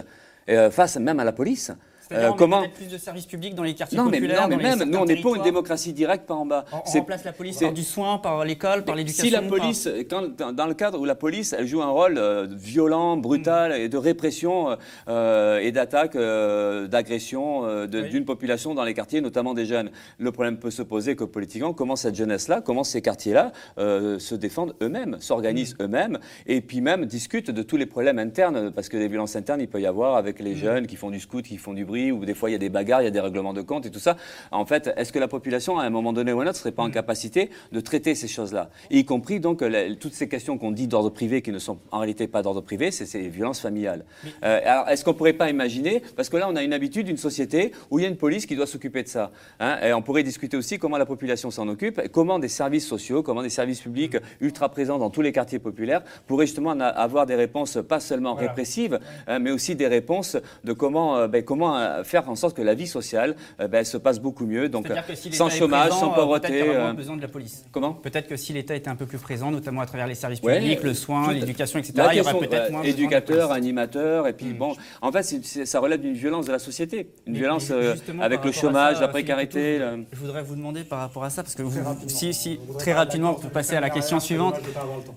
[0.50, 1.72] euh, face même à la police.
[2.12, 4.98] Euh, comment plus de services publics dans les quartiers non, mais, non, mais même, nous,
[4.98, 6.66] on n'est pas une démocratie directe par en bas.
[6.72, 9.24] On, on remplace la police par du soin, par l'école, par l'éducation.
[9.24, 10.22] Si la police, par...
[10.38, 13.82] quand, dans le cadre où la police, elle joue un rôle euh, violent, brutal mmh.
[13.82, 18.22] et de répression euh, et d'attaque, euh, d'agression euh, d'une oui.
[18.22, 21.96] population dans les quartiers, notamment des jeunes, le problème peut se poser que politiquement, comment
[21.96, 25.84] cette jeunesse-là, comment ces quartiers-là euh, se défendent eux-mêmes, s'organisent mmh.
[25.84, 29.62] eux-mêmes, et puis même discutent de tous les problèmes internes, parce que des violences internes,
[29.62, 30.58] il peut y avoir avec les mmh.
[30.58, 32.56] jeunes qui font du scout, qui font du bruit tueries où des fois il y
[32.56, 34.18] a des bagarres, il y a des règlements de compte et tout ça.
[34.52, 36.72] En fait, est-ce que la population, à un moment donné ou à un autre, serait
[36.72, 40.72] pas en capacité de traiter ces choses-là, y compris donc la- toutes ces questions qu'on
[40.72, 44.06] dit d'ordre privé qui ne sont en réalité pas d'ordre privé, c'est ces violences familiales.
[44.44, 47.18] Euh, alors, est-ce qu'on pourrait pas imaginer, parce que là, on a une habitude, une
[47.18, 49.32] société où il y a une police qui doit s'occuper de ça.
[49.60, 53.24] hein, et on pourrait discuter aussi comment la population s'en occupe, comment des services sociaux,
[53.24, 57.36] comment des services publics ultra présents dans tous les quartiers populaires pourraient justement avoir des
[57.36, 62.04] réponses pas seulement répressives, hein, mais aussi des réponses de comment, euh, ben, comment euh,
[62.04, 65.16] faire en sorte que la vie sociale euh, ben, se passe beaucoup mieux, donc que
[65.16, 66.62] si sans chômage, présent, sans euh, Peut-être pauvreté.
[66.64, 67.66] euh, besoin de la police.
[67.72, 67.94] Comment?
[67.94, 70.60] Peut-être que si l'État était un peu plus présent, notamment à travers les services Ouais.
[70.60, 73.48] publics, le soin, l'éducation, etc., il y aurait peut-être euh, moins besoin de la éducateur,
[73.50, 73.58] police.
[73.58, 74.58] animateur, et puis Hmm.
[74.58, 77.96] bon, en fait, ça relève d'une violence de la société, une Mais- violence mais euh,
[78.22, 79.80] avec le chômage, ça, la précarité.
[79.80, 82.94] Le- Je voudrais vous demander par rapport à ça, parce que vous, si, si, très
[82.94, 84.56] rapidement, pour passer à la question suivante,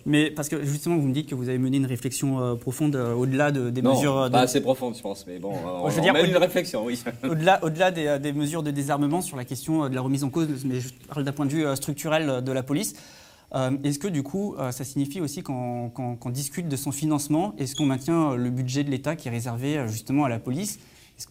[0.06, 2.96] mais parce que justement, vous me dites que vous avez mené une réflexion euh, profonde
[2.96, 4.18] euh, au-delà de- des Non, mesures.
[4.18, 5.52] euh, de- pas assez profonde, je pense, mais bon,
[5.82, 6.12] on, je veux dire,
[7.24, 10.48] Au-delà, euh, des mesures de désarmement sur la question euh, de la remise en cause,
[10.64, 12.94] mais je parle d'un point de vue euh, structurel de la police,
[13.84, 17.54] est-ce que du coup, ça signifie aussi qu'on discute de son financement?
[17.56, 20.80] Est-ce qu'on maintient le budget de l'État qui est réservé justement à la police?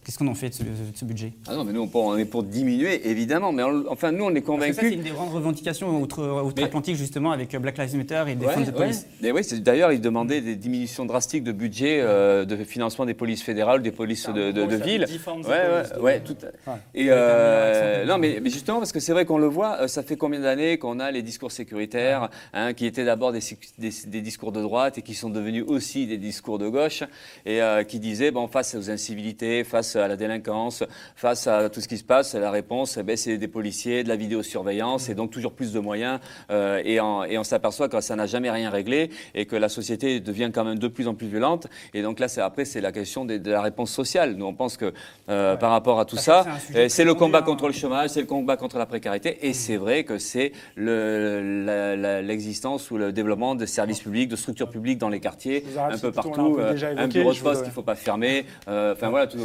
[0.02, 1.32] Qu'est-ce qu'on en fait de ce, de ce budget?
[1.46, 4.34] Ah non, mais nous, on, on est pour diminuer, évidemment, mais on- enfin, nous, on
[4.34, 4.92] est Parce que ça, c'est convaincus.
[4.98, 8.62] une des grandes revendications outre- outre-Atlantique, justement, avec euh, Black Lives Matter et Défense Ouais,
[8.64, 8.76] de ouais.
[8.76, 9.06] police.
[9.22, 13.42] Et oui, d'ailleurs, ils demandaient des diminutions drastiques de budget euh, de financement des polices
[13.42, 15.06] fédérales, des polices de, de, de ville.
[15.26, 19.26] Ouais, ouais, ouais, tout à- Et euh, non, mais, mais justement, parce que c'est vrai
[19.26, 22.86] qu'on le voit, euh, ça fait combien d'années qu'on a les discours sécuritaires, hein, qui
[22.86, 23.40] étaient d'abord des,
[23.78, 27.02] des- des discours de droite et qui sont devenus aussi des discours de gauche,
[27.44, 30.84] et euh, qui disaient, bon, face aux incivilités, face à la délinquance,
[31.16, 34.08] face à tout ce qui se passe, la réponse, eh ben, c'est des policiers, de
[34.08, 36.20] la vidéosurveillance, et donc toujours plus de moyens,
[36.52, 39.68] euh, et, en- et on s'aperçoit que ça n'a jamais rien réglé, et que la
[39.68, 42.92] société devient quand même de plus en plus violente, et donc là, après, c'est la
[42.92, 44.34] question de, la réponse sociale.
[44.36, 44.92] Nous, on pense que
[45.28, 47.42] euh, par rapport à tout ça, c'est c'est le combat hein.
[47.42, 52.20] contre le chômage, c'est le combat contre la précarité, et c'est vrai que c'est le-
[52.22, 56.12] l'existence ou le développement de services publics, de structures publiques dans les quartiers, un peu
[56.12, 59.26] partout, un euh, un bureau de poste qu'il ne faut pas fermer, euh, enfin voilà
[59.26, 59.38] tout.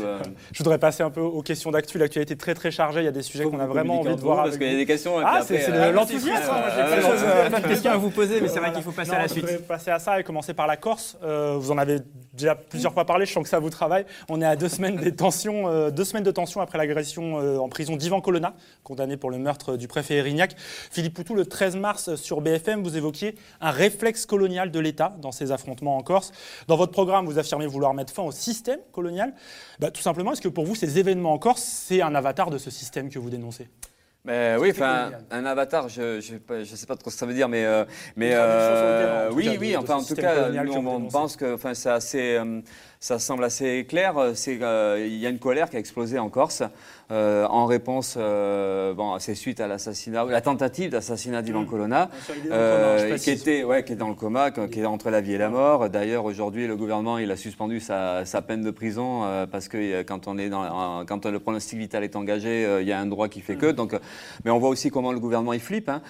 [0.52, 1.98] Je voudrais passer un peu aux questions d'actu.
[1.98, 3.02] L'actualité est très très chargée.
[3.02, 4.44] Il y a des sujets qu'on a vraiment envie de voir.
[4.44, 5.20] parce qu'il y a des questions.
[5.24, 6.52] Ah, c'est euh, l'enthousiasme.
[7.44, 9.28] j'ai plein de questions à vous poser, mais c'est vrai qu'il faut passer à la
[9.28, 9.46] je suite.
[9.46, 11.18] voudrais passer à ça et commencer par la Corse.
[11.24, 12.00] Euh, vous en avez
[12.34, 14.06] déjà plusieurs fois parlé, je sens que ça vous travaille.
[14.30, 17.58] On est à deux semaines, des tensions, euh, deux semaines de tension après l'agression euh,
[17.58, 18.54] en prison d'Ivan Colonna,
[18.84, 20.56] condamné pour le meurtre du préfet Erignac.
[20.58, 25.32] Philippe Poutou, le 13 mars sur BFM, vous évoquiez un réflexe colonial de l'État dans
[25.32, 26.32] ces affrontements en Corse.
[26.68, 29.34] Dans votre programme, vous affirmez vouloir mettre fin au système colonial.
[29.80, 32.58] Bah, tout simplement, est-ce que pour vous, ces événements en Corse, c'est un avatar de
[32.58, 33.68] ce système que vous dénoncez?
[34.26, 37.34] Mais oui, enfin, un avatar, je ne je, sais pas trop ce que ça veut
[37.34, 37.86] dire, mais, euh,
[38.18, 41.54] mais euh, terrain, oui, cas, oui, de enfin, en tout cas, nous, on pense que
[41.54, 42.60] enfin, c'est assez, euh,
[43.02, 44.16] ça semble assez clair.
[44.18, 46.64] Euh, il y a une colère qui a explosé en Corse
[47.12, 52.08] euh, en réponse, euh, bon, c'est suite à l'assassinat, la tentative d'assassinat d'Ivan Colonna,
[52.52, 55.38] euh, qui était, ouais, qui est dans le coma, qui est entre la vie et
[55.40, 55.90] la mort.
[55.90, 60.28] D'ailleurs, aujourd'hui, le gouvernement, il a suspendu sa, sa peine de prison parce que quand
[60.28, 63.42] on est dans, quand le pronostic vital est engagé, il y a un droit qui
[63.42, 63.72] fait que.
[63.72, 63.96] Donc,
[64.46, 65.90] mais on voit aussi comment le gouvernement il flippe.
[65.90, 66.02] hein.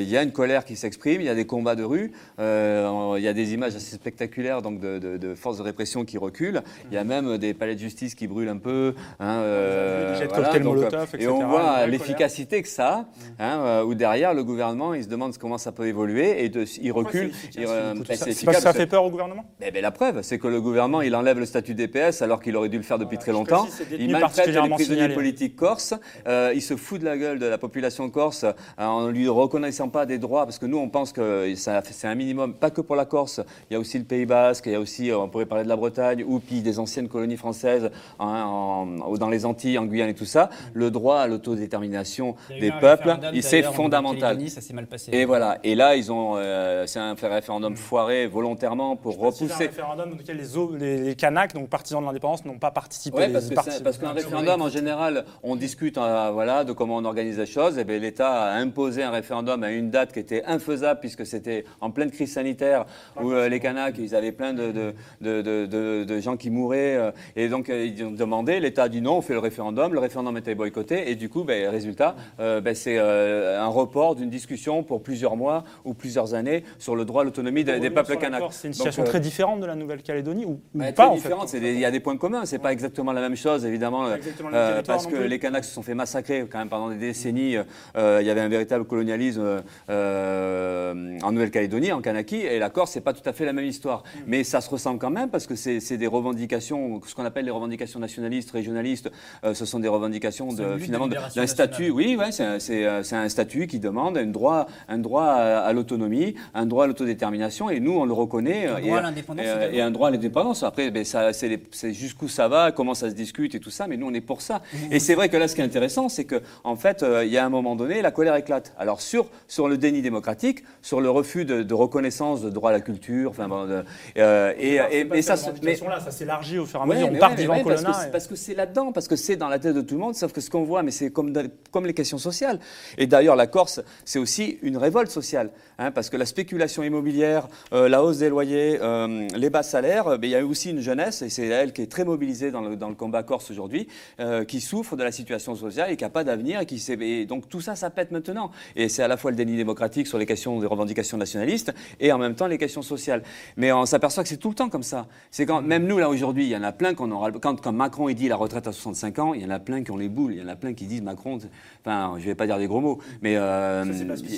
[0.00, 3.22] Il y a une colère qui s'exprime, il y a des combats de rue, il
[3.22, 6.62] y a des images assez spectaculaires donc de, de- de forces de répression qui reculent.
[6.90, 8.94] Il y a même des palais de justice qui brûlent un peu.
[9.20, 11.24] hein, euh, Des jets de voilà, donc, Molotov, euh, etc.
[11.24, 13.04] Et on voit l'efficacité que ça a,
[13.38, 16.64] hein, euh, où derrière le gouvernement il se demande comment ça peut évoluer et de,
[16.80, 17.32] il recule.
[17.58, 19.44] euh, C'est c'est parce efficace que ça fait peur au gouvernement?
[19.64, 22.56] Eh ben, la preuve, c'est que le gouvernement, il enlève le statut DPS alors qu'il
[22.56, 23.66] aurait dû le faire depuis très longtemps.
[23.98, 25.14] Il maltraite les prisonniers signalé.
[25.14, 25.94] politiques corses.
[26.26, 29.88] Euh, il se fout de la gueule de la population corse euh, en lui reconnaissant
[29.88, 32.80] pas des droits, parce que nous, on pense que ça- c'est un minimum, pas que
[32.80, 33.40] pour la Corse.
[33.70, 35.64] Il y a aussi le Pays Basque, il y a aussi, euh, on pourrait parler
[35.64, 38.86] de la Bretagne, ou puis des anciennes colonies françaises hein, en-
[39.16, 40.50] dans les Antilles, en Guyane et tout ça.
[40.74, 44.48] Le droit à l'autodétermination des peuples, c'est fondamental.
[44.48, 45.10] Ça s'est mal passé.
[45.12, 45.58] Et voilà.
[45.64, 49.66] Et là, ils ont, euh, c'est un référendum foiré volontairement pour C'est un repousser.
[49.66, 53.16] référendum dans lequel les, les, les Kanaks, donc partisans de l'indépendance, n'ont pas participé.
[53.18, 56.96] Oui, les parce que parce qu'un référendum, en général, on discute euh, voilà, de comment
[56.96, 57.78] on organise les choses.
[57.78, 61.64] Et bien, l'État a imposé un référendum à une date qui était infaisable, puisque c'était
[61.80, 62.84] en pleine crise sanitaire,
[63.20, 65.66] où euh, les Kanaks, ils avaient plein de, de, de, de-
[66.00, 66.96] de- de gens qui mouraient.
[66.96, 69.92] euh, et donc, euh, ils ont demandé, l'État a dit non, on fait le référendum.
[69.92, 71.10] Le référendum était boycotté.
[71.10, 75.36] Et du coup, ben, résultat, euh, ben, c'est euh, un report d'une discussion pour plusieurs
[75.36, 78.16] mois ou plusieurs années sur le droit à l'autonomie des, des peuples.
[78.38, 81.10] Corse, C'est une situation très différente de la Nouvelle-Calédonie ou, ou bah, pas très en
[81.10, 81.16] fait.
[81.16, 81.52] différente.
[81.54, 82.44] Il y a des points communs.
[82.44, 85.94] C'est pas exactement la même chose, évidemment, euh, parce que les Kanaks se sont fait
[85.94, 87.56] massacrer quand même pendant des décennies.
[87.96, 93.12] Il y avait un véritable colonialisme en Nouvelle-Calédonie, en Kanaki, et la Corse, c'est pas
[93.12, 94.02] tout à fait la même histoire.
[94.02, 94.18] Mm.
[94.26, 97.44] Mais ça se ressemble quand même parce que c'est c'est des revendications, ce qu'on appelle
[97.44, 99.10] les revendications nationalistes, régionalistes.
[99.44, 101.90] euh, ce sont des revendications de, finalement d'un statut.
[101.90, 105.24] Oui, ouais, c'est un- c'est euh, c'est un statut qui demande un droit, un droit
[105.24, 108.66] à, l'autonomie, un droit à l'autodétermination, et nous on le reconnaît.
[108.66, 109.74] Un euh, droit et, à l'indépendance et, également.
[109.76, 110.62] et un droit à l'indépendance.
[110.62, 114.06] Après, ben, c'est jusqu'où ça va, comment ça se discute et tout ça, mais nous
[114.06, 114.62] on est pour ça.
[114.90, 117.38] Et c'est vrai que là, ce qui est intéressant, c'est que en fait, il y
[117.38, 118.72] a un moment donné, la colère éclate.
[118.78, 122.72] Alors sur sur le déni démocratique, sur le refus de, de reconnaissance de droit à
[122.72, 123.84] la culture, enfin, bon, de-
[124.18, 127.08] euh, et, ça, mais, là, ça s'élargit au fur et à mesure.
[127.12, 128.06] on part ouais, d'Ivan ouais, parce Colonna.
[128.08, 130.14] et- Parce que c'est là-dedans, parce que c'est dans la tête de tout le monde,
[130.14, 131.32] sauf que ce qu'on voit, mais c'est comme,
[131.70, 132.58] comme les questions sociales.
[132.98, 135.50] Et d'ailleurs, la Corse, c'est aussi une révolte sociale,
[135.86, 140.06] hein, parce que la spéculation immobilière, euh, la hausse des loyers, euh, les bas salaires,
[140.08, 142.50] euh, ben, il y a aussi une jeunesse, et c'est elle qui est très mobilisée
[142.50, 143.88] dans le, dans le combat corse aujourd'hui,
[144.20, 146.98] euh, qui souffre de la situation sociale et qui n'a pas d'avenir, et qui s'est-
[147.00, 148.50] et donc tout ça, ça pète maintenant.
[148.76, 152.12] Et c'est à la fois le déni démocratique sur les questions des revendications nationalistes, et
[152.12, 153.22] en même temps les questions sociales.
[153.56, 155.06] Mais on s'aperçoit que c'est tout le temps comme ça.
[155.30, 157.72] C'est quand même nous là aujourd'hui, il y en a plein qu'on aura quand, quand
[157.72, 159.96] Macron il dit la retraite à 65 ans, il y en a plein qui ont
[159.96, 161.38] les boules, il y en a plein qui disent Macron,
[161.84, 163.84] enfin je vais pas dire des gros mots, mais euh,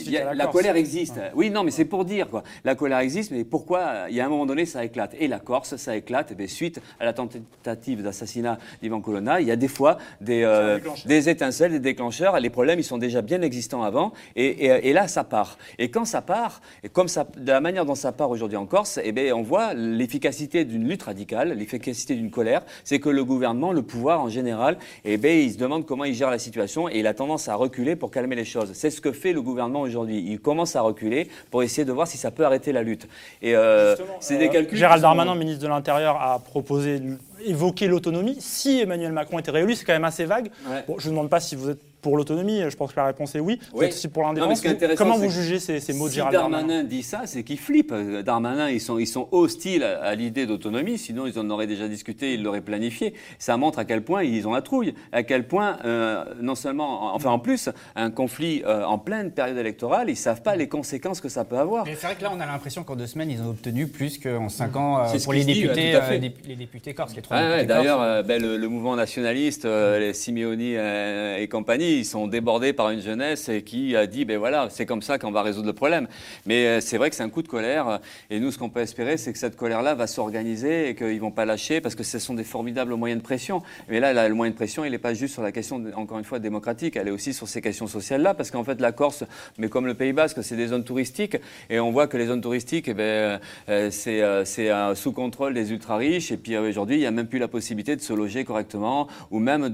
[0.05, 1.14] Ça, a- la colère existe.
[1.37, 2.43] Oui non mais c'est pour dire quoi.
[2.64, 5.14] La colère existe, mais pourquoi il y a un moment donné ça éclate?
[5.18, 9.47] Et la Corse ça éclate, et bien, suite à la tentative d'assassinat d'Ivan Colonna, il
[9.47, 12.39] y a des fois des, euh, des étincelles, des déclencheurs.
[12.41, 15.59] Les problèmes ils sont déjà bien existants avant, et, et- et là ça part.
[15.78, 18.66] Et quand ça part, et comme ça, de la manière dont ça part aujourd'hui en
[18.66, 23.24] Corse, eh bien, on voit l'efficacité d'une lutte radicale, l'efficacité d'une colère, c'est que le
[23.24, 26.89] gouvernement, le pouvoir en général, eh bien, il se demande comment il gère la situation
[26.89, 28.72] et il a tendance à reculer pour calmer les choses.
[28.74, 30.22] C'est ce que fait le gouvernement aujourd'hui.
[30.26, 31.14] Il commence à reculer
[31.51, 33.09] pour essayer de voir si ça peut arrêter la lutte.
[33.43, 34.79] Et euh, Justement, c'est euh, des calculs.
[34.79, 37.01] Gérald sont- Darmanin, ministre de l'Intérieur, a proposé,
[37.45, 38.37] évoquer l'autonomie.
[38.41, 40.51] Si Emmanuel Macron était réélu, c'est quand même assez vague.
[40.69, 40.85] Ouais.
[40.87, 43.34] Bon, je ne demande pas si vous êtes pour l'autonomie, je pense que la réponse
[43.34, 43.59] est oui.
[43.72, 43.86] Oui.
[43.86, 44.62] êtes aussi pour l'indépendance.
[44.96, 47.42] Comment c'est vous jugez ces, ces mots de si Gérald Darmanin, Darmanin dit ça, c'est
[47.42, 47.92] qu'il flippe.
[48.24, 51.88] Darmanin, ils sont, ils sont hostiles à, à l'idée d'autonomie, sinon ils en auraient déjà
[51.88, 53.14] discuté, ils l'auraient planifié.
[53.38, 57.14] Ça montre à quel point ils ont la trouille, à quel point, euh, non seulement,
[57.14, 61.22] enfin en plus, un conflit euh, en pleine période électorale, ils savent pas les conséquences
[61.22, 61.86] que ça peut avoir.
[61.86, 64.18] Mais c'est vrai que là, on a l'impression qu'en deux semaines, ils ont obtenu plus
[64.18, 66.16] qu'en cinq ans euh, pour les dit, députés, ouais, fait.
[66.16, 68.96] euh, dé- les députés corses, les trois Ouais, ouais, D'ailleurs, euh, ben, le, le mouvement
[68.96, 74.07] nationaliste, euh, les Simeoni euh, et compagnie, ils sont débordés par une jeunesse qui a
[74.07, 76.09] dit, ben voilà, c'est comme ça qu'on va résoudre le problème.
[76.47, 78.01] Mais euh, c'est vrai que c'est un coup de colère.
[78.30, 81.30] Et nous, ce qu'on peut espérer, c'est que cette colère-là va s'organiser et qu'ils vont
[81.30, 83.62] pas lâcher parce que ce sont des formidables moyens de pression.
[83.88, 86.24] Mais là, le moyen de pression, il n'est pas juste sur la question, encore une
[86.24, 86.97] fois, démocratique.
[86.97, 89.24] Elle est aussi sur ces questions sociales-là parce qu'en fait, la Corse,
[89.59, 91.36] mais comme le Pays Basque, c'est des zones touristiques
[91.70, 95.55] et on voit que les zones touristiques, eh ben, euh, c'est euh, c'est, sous contrôle
[95.55, 96.32] des ultra riches.
[96.32, 99.38] Et puis aujourd'hui, il n'y a même plus la possibilité de se loger correctement ou
[99.38, 99.72] même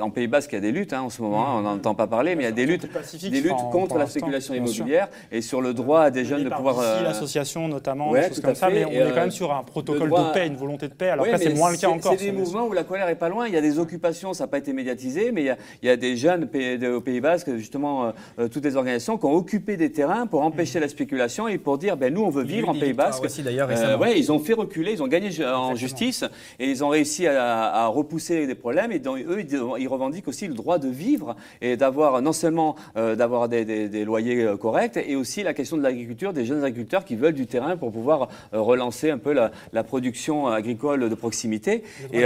[0.00, 1.27] en Pays Basque, il y a des luttes hein, en ce moment.
[1.36, 2.88] Hein, on n'en entend pas parler, mais il y a des luttes,
[3.30, 6.78] des luttes contre la spéculation immobilière et sur le droit des jeunes de pouvoir.
[6.78, 9.52] euh, l'association notamment, ouais, des choses comme ça, mais on est euh, quand même sur
[9.52, 11.10] un protocole droit- de paix, une volonté de paix.
[11.10, 12.16] Alors Oui, après, c'est moins le cas en Corse.
[12.18, 13.46] C'est des mouvements où la colère est pas loin.
[13.46, 15.86] Il y a des occupations, ça n'a pas été médiatisé, mais il y a, il
[15.88, 16.48] y a des jeunes
[16.94, 18.10] au Pays Basque, justement, euh,
[18.40, 21.78] euh, toutes les organisations qui ont occupé des terrains pour empêcher la spéculation et pour
[21.78, 23.24] dire, ben nous, on veut vivre en Pays victoires Basque.
[23.24, 26.24] aussi, Euh, ouais, ils ont fait reculer, ils ont gagné en justice
[26.58, 28.92] et ils ont réussi à, à repousser des problèmes.
[28.92, 31.17] Et dans, eux, ils, ils revendiquent aussi le droit de vivre
[31.60, 35.54] et d'avoir non seulement euh, d'avoir des, des- des loyers euh, corrects et aussi la
[35.54, 39.18] question de l'agriculture, des jeunes agriculteurs qui veulent du terrain pour pouvoir euh, relancer un
[39.18, 41.82] peu la, la production agricole de proximité.
[42.12, 42.22] Le et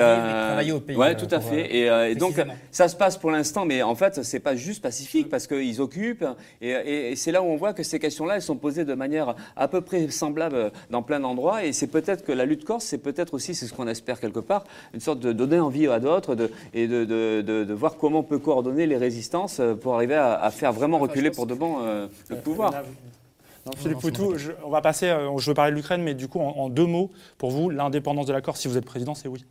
[0.48, 1.74] travailler au pays, euh, tout à fait.
[1.76, 2.34] Et, et donc
[2.70, 6.24] ça se passe pour l'instant, mais en fait, c'est pas juste pacifique parce qu'ils occupent.
[6.60, 8.94] Et, et- et c'est là où on voit que ces questions-là, elles sont posées de
[8.94, 11.64] manière à peu près semblable dans plein d'endroits.
[11.64, 14.40] Et c'est peut-être que la lutte corse, c'est peut-être aussi, c'est ce qu'on espère quelque
[14.40, 14.64] part,
[14.94, 18.20] une sorte de donner envie à d'autres de, et de, de- de- de voir comment
[18.20, 21.54] on peut coordonner les résistances euh, pour arriver à, à faire vraiment reculer pour de
[21.54, 22.72] bon euh, le pouvoir.
[23.64, 26.26] Non, Philippe Poutou, je- on va passer, euh, je veux parler de l'Ukraine, mais du
[26.26, 29.14] coup, en, en deux mots, pour vous, l'indépendance de la Corse, si vous êtes président,
[29.14, 29.44] c'est oui.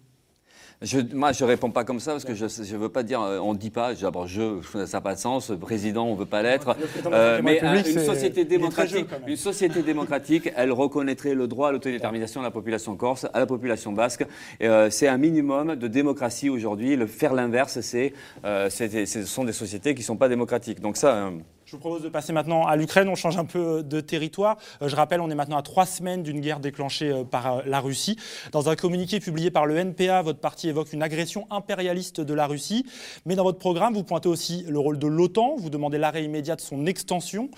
[0.82, 3.38] Je, moi, je réponds pas comme ça parce que je ne veux pas dire, euh,
[3.38, 6.26] on ne dit pas, d'abord, je, ça n'a pas de sens, président, on ne veut
[6.26, 6.76] pas l'être.
[7.14, 11.72] Euh, mais un- c'est- une société démocratique, une société démocratique, elle reconnaîtrait le droit à
[11.72, 14.26] l'autodétermination de la population corse, à la population basque.
[14.64, 16.96] Euh, c'est un minimum de démocratie aujourd'hui.
[16.96, 18.14] Le faire l'inverse, c'est,
[18.44, 20.80] euh, ce sont des sociétés qui ne sont pas démocratiques.
[20.82, 21.30] Donc ça.
[21.72, 23.08] Euh, Je vous propose de passer maintenant à l'Ukraine.
[23.10, 24.58] On change un peu de territoire.
[24.82, 27.62] Euh, Je rappelle, on est maintenant à trois semaines d'une guerre déclenchée euh, par euh,
[27.66, 28.18] la Russie.
[28.52, 32.48] Dans un communiqué publié par le NPA, votre parti évoque une agression impérialiste de la
[32.48, 32.86] Russie.
[33.26, 35.56] Mais dans votre programme, vous pointez aussi le rôle de l'OTAN.
[35.58, 37.50] Vous demandez l'arrêt immédiat de son extension.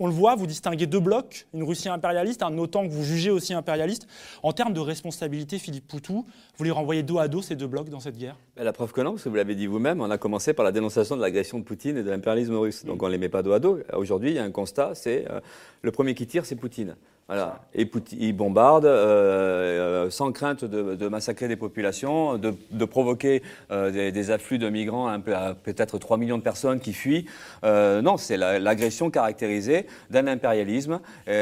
[0.00, 3.30] On le voit, vous distinguez deux blocs, une Russie impérialiste, un OTAN que vous jugez
[3.30, 4.08] aussi impérialiste.
[4.42, 6.26] En termes de responsabilité, Philippe Poutou,
[6.56, 8.36] vous les renvoyez dos à dos ces deux blocs dans cette guerre?
[8.56, 10.72] La preuve que non, parce que vous l'avez dit vous-même, on a commencé par la
[10.72, 12.84] dénonciation de l'agression de Poutine et de l'impérialisme russe.
[12.84, 13.78] Donc on ne les met pas dos à dos.
[13.92, 15.40] Aujourd'hui, il y a un constat, c'est euh,
[15.82, 16.96] le premier qui tire, c'est Poutine.
[17.26, 17.60] Voilà.
[17.74, 22.84] Et Poutine, il bombarde euh, euh, sans crainte de, de massacrer des populations, de, de
[22.84, 25.18] provoquer euh, des, des afflux de migrants, à
[25.54, 27.24] peut-être 3 millions de personnes qui fuient.
[27.64, 31.00] Euh, non, c'est la- l'agression caractérisée d'un impérialisme,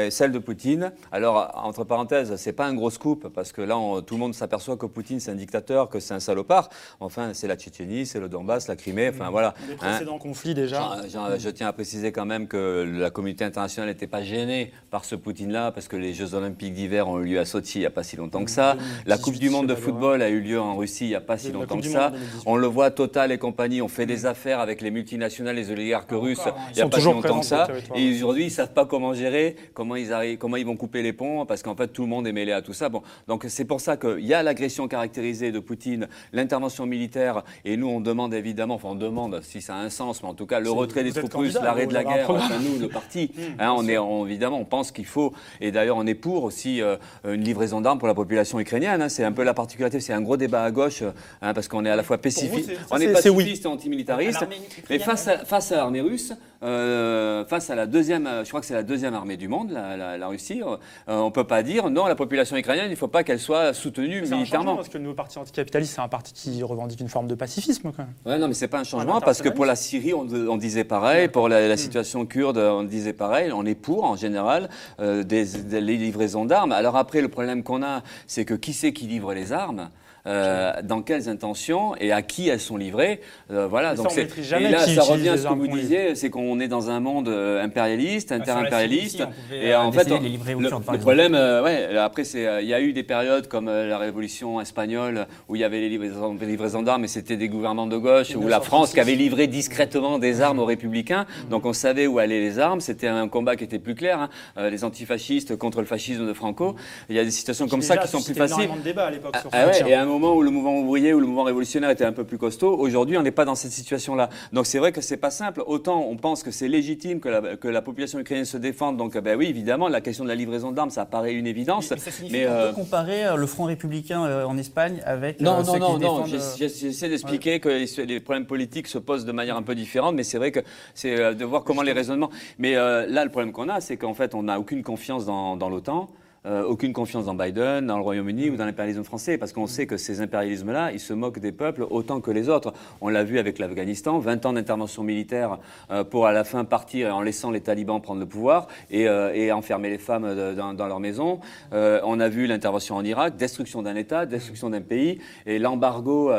[0.09, 0.93] celle de Poutine.
[1.11, 4.33] Alors, entre parenthèses, c'est pas un gros scoop, parce que là, on- tout le monde
[4.33, 6.69] s'aperçoit que Poutine, c'est un dictateur, que c'est un salopard.
[7.01, 9.53] Enfin, c'est la Tchétchénie, c'est le Donbass, la Crimée, enfin voilà.
[9.67, 9.77] Les Hein.
[9.77, 10.97] précédents conflits déjà.
[11.37, 15.15] Je tiens à préciser quand même que la communauté internationale n'était pas gênée par ce
[15.15, 17.91] Poutine-là, parce que les Jeux Olympiques d'hiver ont eu lieu à Sochi il n'y a
[17.91, 18.77] pas si longtemps que ça.
[19.05, 21.37] La Coupe du Monde de football a eu lieu en Russie il n'y a pas
[21.37, 22.09] si longtemps que ça.
[22.09, 22.43] Monde en 2018.
[22.45, 26.11] On le voit, Total et compagnie ont fait des affaires avec les multinationales, les oligarques
[26.11, 26.53] russes hein.
[26.71, 27.67] il n'y a pas si longtemps que ça.
[27.95, 31.01] Et aujourd'hui, ils ne savent pas comment gérer, comment ils, arrivent, comment ils vont couper
[31.01, 32.89] les ponts, parce qu'en fait, tout le monde est mêlé à tout ça.
[32.89, 37.77] Bon, donc c'est pour ça qu'il y a l'agression caractérisée de Poutine, l'intervention militaire, et
[37.77, 40.45] nous, on demande évidemment, enfin, on demande si ça a un sens, mais en tout
[40.45, 43.73] cas, le retrait des troupes russes, l'arrêt de la guerre, enfin, nous, le parti, hein,
[43.75, 46.97] on est, on- évidemment, on pense qu'il faut, et d'ailleurs, on est pour aussi euh,
[47.25, 49.01] une livraison d'armes pour la population ukrainienne.
[49.01, 49.09] hein.
[49.09, 51.01] c'est un peu la particularité, c'est un gros débat à gauche,
[51.41, 53.43] hein, parce qu'on est à la fois pacifiste, ça, on est c'est oui.
[53.43, 54.45] pacifiste et antimilitariste,
[54.89, 56.33] mais face à, face à l'armée russe,
[56.63, 59.97] euh, face à la deuxième, je crois que c'est la deuxième armée du monde, la,
[59.97, 63.07] la- la Russie, euh, on peut pas dire non, la population ukrainienne, il ne faut
[63.07, 64.75] pas qu'elle soit soutenue C'est un changement militairement.
[64.75, 67.91] parce que le nouveau parti anticapitaliste, c'est un parti qui revendique une forme de pacifisme
[67.95, 68.13] quand même.
[68.25, 70.83] Ouais, non, mais c'est pas un changement parce que pour la Syrie, on, on disait
[70.83, 73.51] pareil, pour la, la situation kurde, on disait pareil.
[73.53, 76.71] On est pour, en général, euh, des, les livraisons d'armes.
[76.71, 79.89] Alors après, le problème qu'on a, c'est que qui c'est qui livre les armes?
[80.25, 83.19] Euh, dans quelles intentions et à qui elles sont livrées.
[83.51, 83.95] Euh, voilà.
[83.95, 84.21] Ça, Donc c'est
[84.59, 87.27] et là, ça revient à ce que vous disiez, c'est qu'on est dans un monde
[87.29, 89.23] euh, impérialiste, Bah, inter-impérialiste.
[89.51, 90.69] Et euh, en fait, on- les livrer aux le,
[90.99, 93.97] problème, euh, ouais, après, c'est, euh, il y a eu des périodes comme euh, la
[93.97, 97.87] Révolution espagnole où il y avait les livraisons, les livraisons d'armes, et c'était des gouvernements
[97.87, 101.25] de gauche, ou la France qui avait livré discrètement des armes aux républicains.
[101.49, 102.79] Donc on savait où allaient les armes.
[102.81, 104.19] C'était un combat qui était plus clair.
[104.19, 104.29] hein.
[104.57, 106.75] Euh, les antifascistes contre le fascisme de Franco.
[107.09, 108.63] Il y a des situations comme ça qui sont plus faciles.
[108.63, 109.87] énormément de débats à l'époque Ah, sur ah ouais, Tiens.
[109.87, 112.23] et à un moment où le mouvement ouvrier ou le mouvement révolutionnaire était un peu
[112.23, 114.29] plus costaud, aujourd'hui on n'est pas dans cette situation-là.
[114.51, 115.63] Donc c'est vrai que c'est pas simple.
[115.65, 118.97] Autant on pense que c'est légitime que la, que la population ukrainienne se défende.
[118.97, 121.89] Donc ben oui, évidemment, la question de la livraison d'armes, ça paraît une évidence.
[121.91, 125.39] Mais ça signifie Mais, euh, peut comparer euh, le Front républicain euh, en Espagne avec
[125.41, 126.23] non, euh, non, ceux non, qui non.
[126.25, 127.69] défendent, J'essaie d'expliquer que
[128.03, 130.59] les- problèmes politiques se posent de manière un peu différente, mais c'est vrai que
[130.93, 132.29] c'est de voir comment les raisonnements.
[132.59, 135.57] Mais euh, là, le problème qu'on a, c'est qu'en fait, on n'a aucune confiance dans,
[135.57, 136.09] dans l'OTAN.
[136.45, 139.87] Euh, aucune confiance dans Biden, dans le Royaume-Uni ou dans l'impérialisme français, parce qu'on sait
[139.87, 142.73] que ces impérialismes-là, ils se moquent des peuples autant que les autres.
[142.99, 147.15] On l'a vu avec l'Afghanistan, 20 ans d'intervention militaire euh, pour à la fin partir
[147.15, 150.87] en laissant les talibans prendre le pouvoir et, euh, et enfermer les femmes dans, dans
[150.87, 151.39] leur maison.
[151.71, 156.31] On a vu l'intervention en Irak, destruction d'un État, destruction d'un pays, et l'embargo,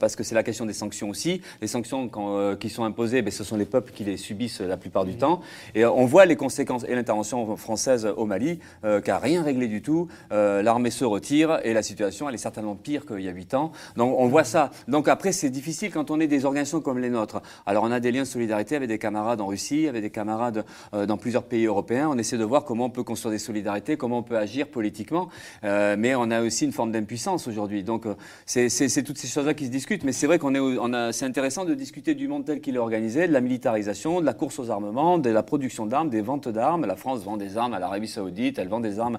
[0.00, 1.40] parce que c'est la question des sanctions aussi.
[1.60, 4.76] Les sanctions quand, qui sont imposées, ben, ce sont les peuples qui les subissent la
[4.76, 5.40] plupart du temps.
[5.74, 8.58] Et on voit les conséquences et l'intervention française au Mali,
[9.04, 10.08] qui a rien réglé du tout.
[10.32, 13.54] Euh, L'armée se retire et la situation, elle est certainement pire qu'il y a huit
[13.54, 13.72] ans.
[13.96, 14.70] Donc on voit ça.
[14.88, 17.42] Donc après, c'est difficile quand on est des organisations comme les nôtres.
[17.66, 20.64] Alors on a des liens de solidarité avec des camarades en Russie, avec des camarades
[20.94, 22.08] euh, dans plusieurs pays européens.
[22.10, 25.28] On essaie de voir comment on peut construire des solidarités, comment on peut agir politiquement.
[25.64, 27.82] Euh, mais on a aussi une forme d'impuissance aujourd'hui.
[27.82, 28.04] Donc
[28.46, 30.04] c'est toutes ces choses-là qui se discutent.
[30.04, 33.28] Mais c'est vrai qu'on est, c'est intéressant de discuter du monde tel qu'il est organisé,
[33.28, 36.86] de la militarisation, de la course aux armements, de la production d'armes, des ventes d'armes.
[36.86, 39.18] La France vend des armes à l'Arabie Saoudite, elle vend des armes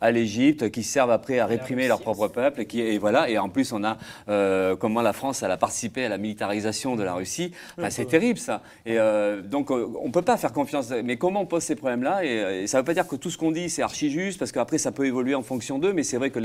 [0.00, 3.28] à l'Égypte, qui servent après à réprimer leur propre peuple, et qui et voilà.
[3.28, 3.96] Et en plus, on a
[4.28, 7.52] euh, comment la France elle a participé à la militarisation de la Russie.
[7.76, 8.62] Enfin, c'est terrible ça.
[8.86, 10.90] Et euh, donc, euh, on peut pas faire confiance.
[11.04, 12.24] Mais comment on pose ces problèmes-là?
[12.24, 14.52] Et, et ça veut pas dire que tout ce qu'on dit c'est archi juste, parce
[14.52, 15.92] qu'après ça peut évoluer en fonction d'eux.
[15.92, 16.38] Mais c'est vrai que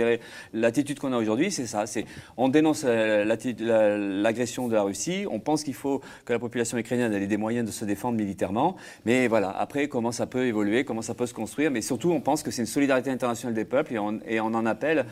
[0.54, 1.86] l'attitude qu'on a aujourd'hui, c'est ça.
[1.86, 2.06] C'est
[2.38, 5.26] on dénonce euh, l'agression de la Russie.
[5.30, 8.76] On pense qu'il faut que la population ukrainienne ait des moyens de se défendre militairement.
[9.06, 9.50] Mais voilà.
[9.52, 11.72] Après, comment ça peut évoluer, comment ça peut se construire.
[11.72, 14.48] Mais surtout, on pense que c'est une solidarité internationale des peuples et on, et on
[14.54, 15.06] en appelle.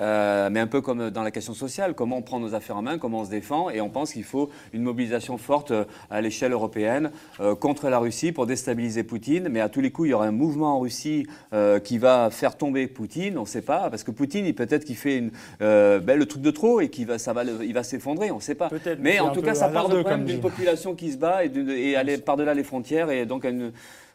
[0.00, 2.82] euh, mais un peu comme dans la question sociale, comment on prend nos affaires en
[2.82, 6.22] main, comment on se défend, et on pense qu'il faut une mobilisation forte euh, à
[6.22, 7.10] l'échelle européenne
[7.40, 9.48] euh, contre la Russie pour déstabiliser Poutine.
[9.50, 12.30] Mais à tous les coups, il y aura un mouvement en Russie euh, qui va
[12.30, 13.36] faire tomber Poutine.
[13.36, 15.30] On ne sait pas, parce que Poutine, il peut-être qu'il fait une,
[15.60, 18.30] ben, le truc de trop et qu'il va, ça va, le- il va s'effondrer.
[18.30, 18.70] On ne sait pas.
[19.02, 21.50] Mais en tout cas, ça part de problème d'une population qui se bat et,
[21.90, 23.72] et aller par-delà les frontières et donc une-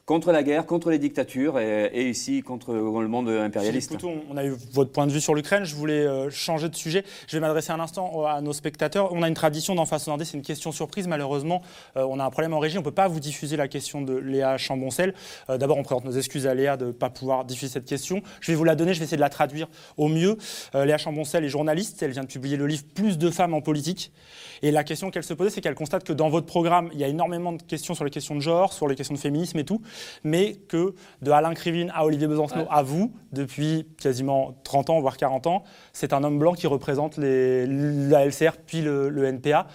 [0.08, 3.92] contre la guerre, contre les dictatures et, et ici contre le monde impérialiste.
[3.92, 5.66] Poutou, on a eu votre point de vue sur l'Ukraine.
[5.66, 7.04] Je voulais euh, changer de sujet.
[7.28, 9.14] Je vais m'adresser un instant à nos spectateurs.
[9.14, 11.08] On a une tradition d'en face c'est une question surprise.
[11.08, 11.62] Malheureusement,
[11.98, 12.78] euh, on a un problème en régie.
[12.78, 15.14] On ne peut pas vous diffuser la question de Léa Chamboncel.
[15.50, 18.22] Euh, D'abord, on présente nos excuses à Léa de ne pas pouvoir diffuser cette question.
[18.40, 20.38] Je vais vous la donner, je vais essayer de la traduire au mieux.
[20.76, 22.02] Euh, Léa Chamboncel est journaliste.
[22.02, 24.14] Elle vient de publier le livre Plus de femmes en politique.
[24.62, 27.04] Et la question qu'elle se posait, c'est qu'elle constate que dans votre programme, il y
[27.04, 29.66] a énormément de questions sur les questions de genre, sur les questions de féminisme et
[29.66, 29.82] tout.
[30.24, 32.68] Mais que de Alain Krivine à Olivier Besancenot Ouais.
[32.70, 37.18] à vous, depuis quasiment 30 ans, voire 40 ans, c'est un homme blanc qui représente
[37.18, 39.68] les- la LCR puis le, le NPA.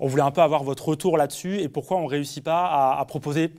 [0.00, 3.00] On voulait un peu avoir votre retour là-dessus et pourquoi on ne réussit pas à,
[3.00, 3.52] à proposer,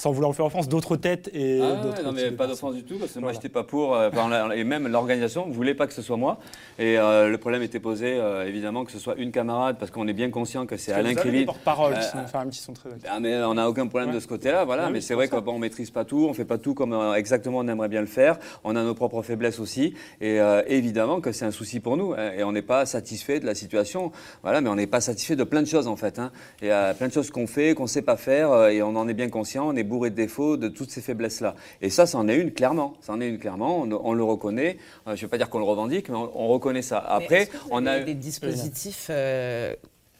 [0.00, 2.84] sans vouloir vous faire offense, d'autres têtes et Ah d'autres non, mais pas d'offense du
[2.84, 3.34] tout, parce que moi, Voilà.
[3.34, 4.10] j'étais pas pour, euh,
[4.54, 6.38] et même l'organisation ne voulait pas que ce soit moi.
[6.78, 10.06] Et euh, le problème était posé, euh, évidemment, que ce soit une camarade, parce qu'on
[10.06, 11.46] est bien conscient que c'est Alain Krivine.
[11.46, 12.90] porte-parole Euh, sont, enfin, qui sont très.
[13.10, 14.14] Ah, mais on n'a aucun problème Ouais.
[14.14, 14.88] de ce côté-là, voilà.
[14.88, 17.66] Mais c'est vrai qu'on ne maîtrise pas tout, on fait pas tout comme exactement on
[17.66, 18.38] aimerait bien le faire.
[18.62, 20.38] On a nos propres faiblesses aussi, et
[20.68, 22.12] évidemment que c'est un souci pour nous.
[22.16, 24.12] hein, et on n'est pas satisfait de la situation,
[24.44, 24.60] voilà.
[24.60, 26.20] Mais on n'est pas satisfait de plein de choses en fait.
[26.20, 26.30] Hein.
[26.62, 29.08] Il y a plein de choses qu'on fait, qu'on sait pas faire, et on en
[29.08, 29.66] est bien conscient.
[29.68, 31.54] On est bourré de défauts, de toutes ces faiblesses-là.
[31.82, 32.94] Et ça, c'en est une clairement.
[33.00, 33.80] C'en est une clairement.
[33.80, 34.76] On, on le reconnaît.
[35.06, 36.98] Euh, je ne vais pas dire qu'on le revendique, mais on, on reconnaît ça.
[36.98, 39.74] Après, est-ce que vous on a des dispositifs euh,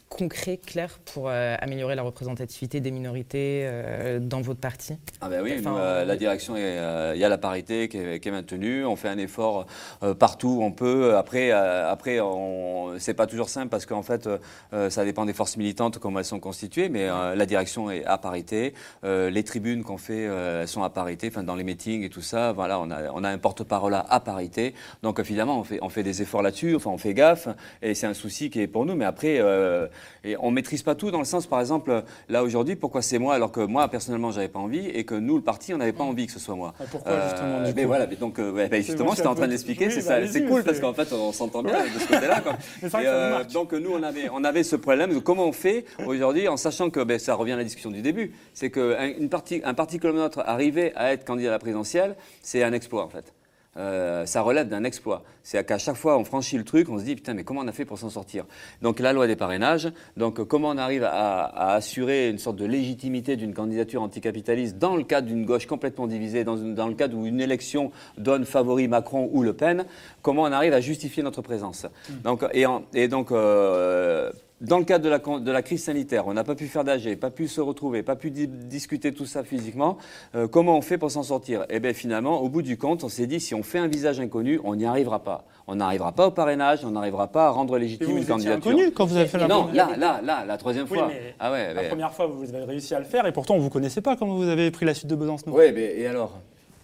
[0.09, 4.97] concrets, clairs, pour euh, améliorer la représentativité des minorités euh, dans votre parti?
[5.21, 8.19] Ah ben oui, Enfin, nous, euh, la direction, il y a la parité qui est,
[8.19, 8.85] qui est maintenue.
[8.85, 9.67] On fait un effort
[10.17, 11.15] partout où on peut.
[11.15, 12.19] Après, après,
[12.97, 14.27] c'est pas toujours simple parce qu'en fait,
[14.89, 16.89] ça dépend des forces militantes comment elles sont constituées.
[16.89, 18.73] Mais la direction est à parité.
[19.03, 21.27] Les tribunes qu'on fait, elles sont à parité.
[21.27, 24.19] Enfin, dans les meetings et tout ça, voilà, on a, on a un porte-parole à,
[24.19, 24.73] parité.
[25.03, 26.75] Donc finalement, on fait, on fait des efforts là-dessus.
[26.75, 27.47] Enfin, on fait gaffe.
[27.81, 28.95] Et c'est un souci qui est pour nous.
[28.95, 29.39] Mais après,
[30.23, 33.35] et on maîtrise pas tout dans le sens, par exemple, là aujourd'hui, pourquoi c'est moi
[33.35, 36.03] alors que moi personnellement, j'avais pas envie et que nous, le parti, on n'avait pas
[36.03, 36.73] envie que ce soit moi.
[36.81, 39.35] Et pourquoi, justement, du mais coup voilà, mais donc euh, ouais, bah, justement, j'étais en
[39.35, 39.87] train de l'expliquer.
[39.87, 42.41] Oui, c'est bah, c'est cool parce qu'en fait, on s'entend bien de ce côté-là.
[42.41, 46.47] que euh, donc nous, on avait, on avait ce problème de comment on fait aujourd'hui,
[46.47, 49.73] en sachant que ben, ça revient à la discussion du début, c'est qu'un parti, un
[49.73, 53.09] parti comme le nôtre, arriver à être candidat à la présidentielle, c'est un exploit en
[53.09, 53.33] fait.
[53.79, 55.23] Euh, ça relève d'un exploit.
[55.41, 57.67] C'est qu'à chaque fois on franchit le truc, on se dit putain mais comment on
[57.67, 58.45] a fait pour s'en sortir?
[58.81, 62.65] Donc la loi des parrainages, donc comment on arrive à, à assurer une sorte de
[62.65, 66.93] légitimité d'une candidature anticapitaliste dans le cadre d'une gauche complètement divisée, dans, une- dans le
[66.93, 69.85] cadre où une élection donne favori Macron ou Le Pen,
[70.21, 71.85] comment on arrive à justifier notre présence?
[72.23, 76.27] Donc, et, en- et donc euh, dans le cadre de la, de la crise sanitaire,
[76.27, 79.25] on n'a pas pu faire d'AG, pas pu se retrouver, pas pu di- discuter tout
[79.25, 79.97] ça physiquement.
[80.35, 81.65] Euh, comment on fait pour s'en sortir?
[81.69, 84.19] Eh bien finalement, au bout du compte, on s'est dit si on fait un visage
[84.19, 85.45] inconnu, on n'y arrivera pas.
[85.67, 88.31] On n'arrivera pas au parrainage, on n'arrivera pas à rendre légitime vous, une vous étiez
[88.33, 88.71] candidature.
[88.71, 91.07] inconnu quand vous avez fait la Non, là, là, là, la troisième Oui, fois.
[91.07, 93.53] mais ah ouais, La mais- première fois, vous avez réussi à le faire et pourtant,
[93.53, 95.55] on ne vous connaissait pas comment vous avez pris la suite de Besancenot.
[95.55, 96.33] Ouais, mais et alors?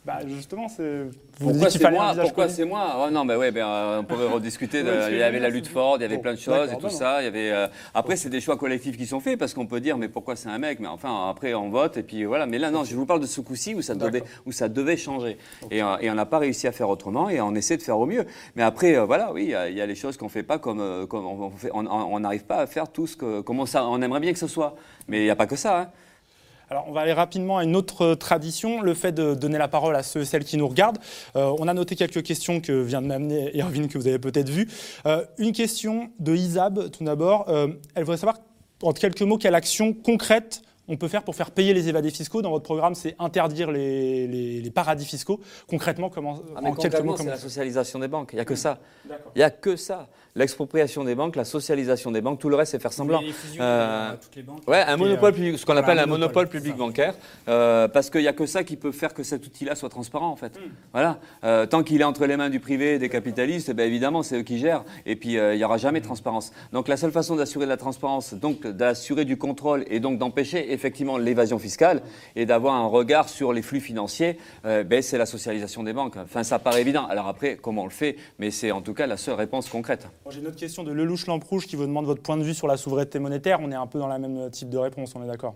[0.06, 1.06] Bah, justement, c'est.
[1.40, 4.84] Pourquoi c'est moi Pourquoi c'est moi Oh Non, mais ouais, ben, euh, on pourrait rediscuter.
[4.84, 6.76] de- il y avait la lutte forte, il y avait Bon, plein de choses et
[6.78, 7.22] tout bah ça.
[7.24, 7.52] Il y avait.
[7.52, 10.36] euh, Après, c'est des choix collectifs qui sont faits parce qu'on peut dire, mais pourquoi
[10.36, 12.46] c'est un mec Mais enfin, après, on vote et puis voilà.
[12.46, 14.96] Mais là, non, je vous parle de ce coup-ci où ça devait, où ça devait
[14.96, 15.38] changer
[15.72, 17.98] et, euh, et on n'a pas réussi à faire autrement et on essaie de faire
[17.98, 18.26] au mieux.
[18.56, 20.44] Mais après, euh, voilà, oui, il y a- il y, a les choses qu'on fait
[20.44, 20.82] pas comme,
[21.74, 24.48] on n'arrive pas à faire tout ce que, comment ça, on aimerait bien que ce
[24.48, 24.76] soit.
[25.08, 25.80] Mais il n'y a pas que ça.
[25.82, 25.88] hein.
[26.70, 29.68] Alors, on va aller rapidement à une autre euh, tradition, le fait de donner la
[29.68, 30.98] parole à ceux et celles qui nous regardent.
[31.36, 34.50] Euh, on a noté quelques questions que vient de m'amener Erwin, que vous avez peut-être
[34.50, 34.68] vues.
[35.06, 37.46] Euh, une question de Isab, tout d'abord.
[37.50, 38.38] Euh, elle voudrait savoir,
[38.82, 42.44] en quelques mots, quelle action concrète on peut faire pour faire payer les évadés fiscaux.
[42.44, 45.40] Dans votre programme, c'est interdire les, les- les paradis fiscaux.
[45.68, 48.30] Concrètement, comment, Ah, en quelques mots, c'est la socialisation des banques.
[48.34, 48.78] Il n'y a que ça.
[49.36, 50.08] Il n'y a que ça.
[50.38, 53.22] L'expropriation des banques, la socialisation des banques, tout le reste, c'est faire semblant.
[53.22, 54.68] Les fusions, Euh, euh, toutes les banques.
[54.68, 57.14] Ouais, un monopole euh, public, ce qu'on voilà, appelle un monopole, public bancaire,
[57.48, 60.28] euh, parce qu'il n'y a que ça qui peut faire que cet outil-là soit transparent,
[60.28, 60.60] en fait.
[60.92, 61.20] Voilà.
[61.46, 64.24] Euh, tant qu'il est entre les mains du privé et des capitalistes, eh ben, évidemment,
[64.24, 64.84] c'est eux qui gèrent.
[65.06, 66.52] Et puis, il n'y aura jamais de transparence.
[66.74, 70.74] Donc, la seule façon d'assurer de la transparence, donc d'assurer du contrôle et donc d'empêcher
[70.74, 72.02] effectivement l'évasion fiscale
[72.36, 76.18] et d'avoir un regard sur les flux financiers, ben, c'est la socialisation des banques.
[76.18, 77.06] Enfin, ça paraît évident.
[77.08, 78.18] Alors après, comment on le fait?
[78.38, 80.10] Mais c'est en tout cas la seule réponse concrète.
[80.26, 82.56] Bon, J'ai une autre question de Lelouch Lamperouge qui vous demande votre point de vue
[82.56, 83.60] sur la souveraineté monétaire.
[83.62, 85.54] On est un peu dans la même type de réponse, on est d'accord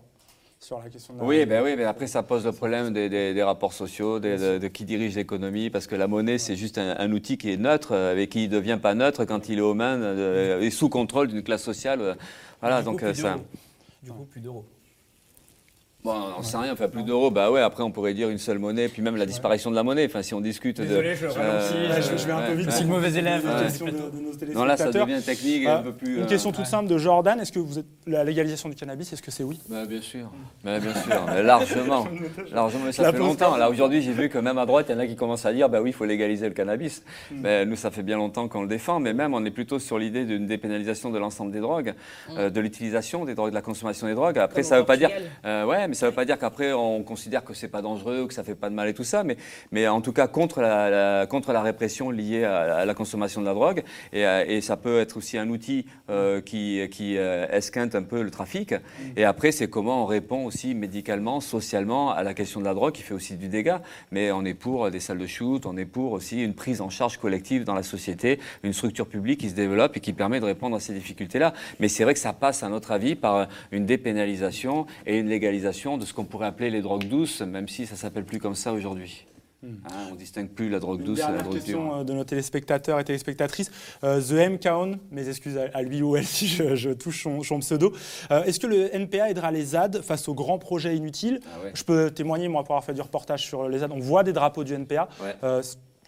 [0.59, 3.09] Sur la question de la- Oui, ben oui, mais après ça pose le problème des,
[3.09, 6.55] des- des rapports sociaux, des- de, de qui dirige l'économie, parce que la monnaie c'est
[6.55, 9.49] juste un, un outil qui est neutre, euh, et qui ne devient pas neutre quand
[9.49, 12.01] il est aux mains euh, et sous contrôle d'une classe sociale.
[12.01, 12.13] euh,
[12.61, 13.37] Voilà, Du coup, donc plus euh, ça.
[14.03, 14.65] Du coup, plus d'euros.
[16.01, 18.57] Bon, on sait rien, enfin plus d'euros, bah ouais, après on pourrait dire une seule
[18.57, 21.15] monnaie, puis même la disparition de la monnaie, enfin si on discute Désolé, de.
[21.15, 22.71] je euh, ralentis, je, je vais un peu vite.
[22.71, 23.43] C'est le mauvais élève.
[23.45, 23.91] Ouais.
[23.91, 25.07] de, de nos Non, là ça téléspectateurs.
[25.07, 26.15] devient technique, Ah, un peu plus.
[26.15, 27.37] Une euh, question toute simple de Jordan.
[27.41, 29.59] Est-ce que vous êtes la légalisation du cannabis Est-ce que c'est oui?
[29.69, 30.31] Bah, bien sûr,
[30.63, 32.07] Bah, bien sûr, mais largement,
[32.53, 32.83] largement.
[32.85, 33.57] Mais ça La fait longtemps.
[33.57, 35.51] Là aujourd'hui, j'ai vu que même à droite, il y en a qui commencent à
[35.51, 37.03] dire, bah oui, il faut légaliser le cannabis.
[37.29, 37.41] Hmm.
[37.41, 39.01] Mais nous, ça fait bien longtemps qu'on le défend.
[39.01, 41.93] Mais même, on est plutôt sur l'idée d'une dépénalisation de l'ensemble des drogues,
[42.37, 44.37] euh, de l'utilisation des drogues, de la consommation des drogues.
[44.39, 45.09] Après, Comme ça veut pas dire,
[45.45, 48.27] euh, ouais, mais ça ne veut pas dire qu'après on considère que c'est pas dangereux,
[48.27, 49.37] que ça fait pas de mal et tout ça, mais,
[49.71, 53.53] mais en tout cas contre la, contre la répression liée à, la consommation de la
[53.53, 53.83] drogue,
[54.13, 58.21] et, euh, ça peut être aussi un outil euh, qui, qui euh, esquinte un peu
[58.21, 58.75] le trafic.
[59.15, 62.93] Et après, c'est comment on répond aussi médicalement, socialement à la question de la drogue
[62.93, 63.81] qui fait aussi du dégât.
[64.11, 66.89] Mais on est pour des salles de shoot, on est pour aussi une prise en
[66.89, 70.45] charge collective dans la société, une structure publique qui se développe et qui permet de
[70.45, 71.53] répondre à ces difficultés-là.
[71.79, 75.78] Mais c'est vrai que ça passe, à notre avis, par une dépénalisation et une légalisation
[75.97, 78.73] de ce qu'on pourrait appeler les drogues douces, même si ça s'appelle plus comme ça
[78.73, 79.25] aujourd'hui.
[79.61, 79.67] Hein,
[80.09, 81.95] on distingue plus la drogue Une douce et la drogue question dure.
[81.97, 83.69] euh, de nos téléspectateurs et téléspectatrices.
[84.05, 84.57] Euh, The M.
[84.57, 87.91] Kaon, mes excuses à, à lui ou elle si je, je touche son, son pseudo.
[88.31, 91.71] Euh, Est-ce que le NPA aidera les ZAD face aux grands projets inutiles Ah ouais.
[91.73, 93.91] Je peux témoigner, moi, pour avoir fait du reportage sur les ZAD.
[93.91, 95.09] On voit des drapeaux du NPA.
[95.21, 95.35] Ouais.
[95.43, 95.61] Euh,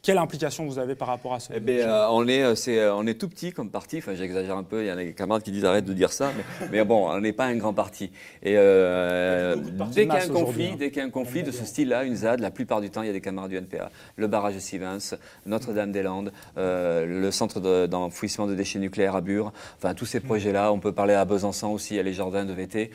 [0.03, 2.79] quelle implication vous avez par rapport à ce Eh ben, euh, on, est, euh, c'est,
[2.79, 3.99] euh, on est tout petit comme parti.
[3.99, 4.83] Enfin, j'exagère un peu.
[4.83, 6.31] Il y en a des camarades qui disent arrête de dire ça.
[6.35, 8.05] Mais, mais bon, on n'est pas un grand parti.
[8.41, 10.75] Et euh, partis dès qu'il y a un conflit, hein.
[10.79, 13.03] dès qu'il y a un conflit de ce style-là, une ZAD, la plupart du temps,
[13.03, 13.91] il y a des camarades du NPA.
[14.15, 15.13] Le barrage de Sivens,
[15.45, 19.51] Notre-Dame-des-Landes, euh, le centre de- d'enfouissement de déchets nucléaires à Bure.
[19.77, 20.23] Enfin, tous ces Mm.
[20.23, 20.71] projets-là.
[20.73, 21.93] On peut parler à Besançon aussi.
[21.93, 22.89] Il y a les jardins de VT,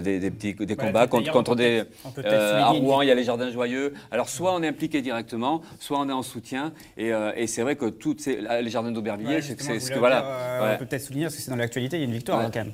[0.00, 1.82] des, des petits des combats contre, contre des.
[2.24, 3.94] à Rouen, il y a les jardins joyeux.
[4.12, 6.51] Alors, soit on est impliqué directement, soit on est en soutien.
[6.96, 9.98] Et, euh, et c'est vrai que toutes ces, les jardins d'Aubervilliers, Ouais, c'est ce que
[9.98, 10.20] voilà.
[10.20, 10.74] dire, euh, Ouais.
[10.74, 12.44] On peut peut-être souligner, parce que c'est dans l'actualité, il y a une victoire Ouais.
[12.46, 12.64] hein, quand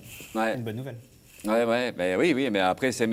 [0.42, 0.56] même.
[0.58, 0.96] Une bonne nouvelle.
[1.44, 3.06] Ouais, ouais, ben oui, oui, mais après, c'est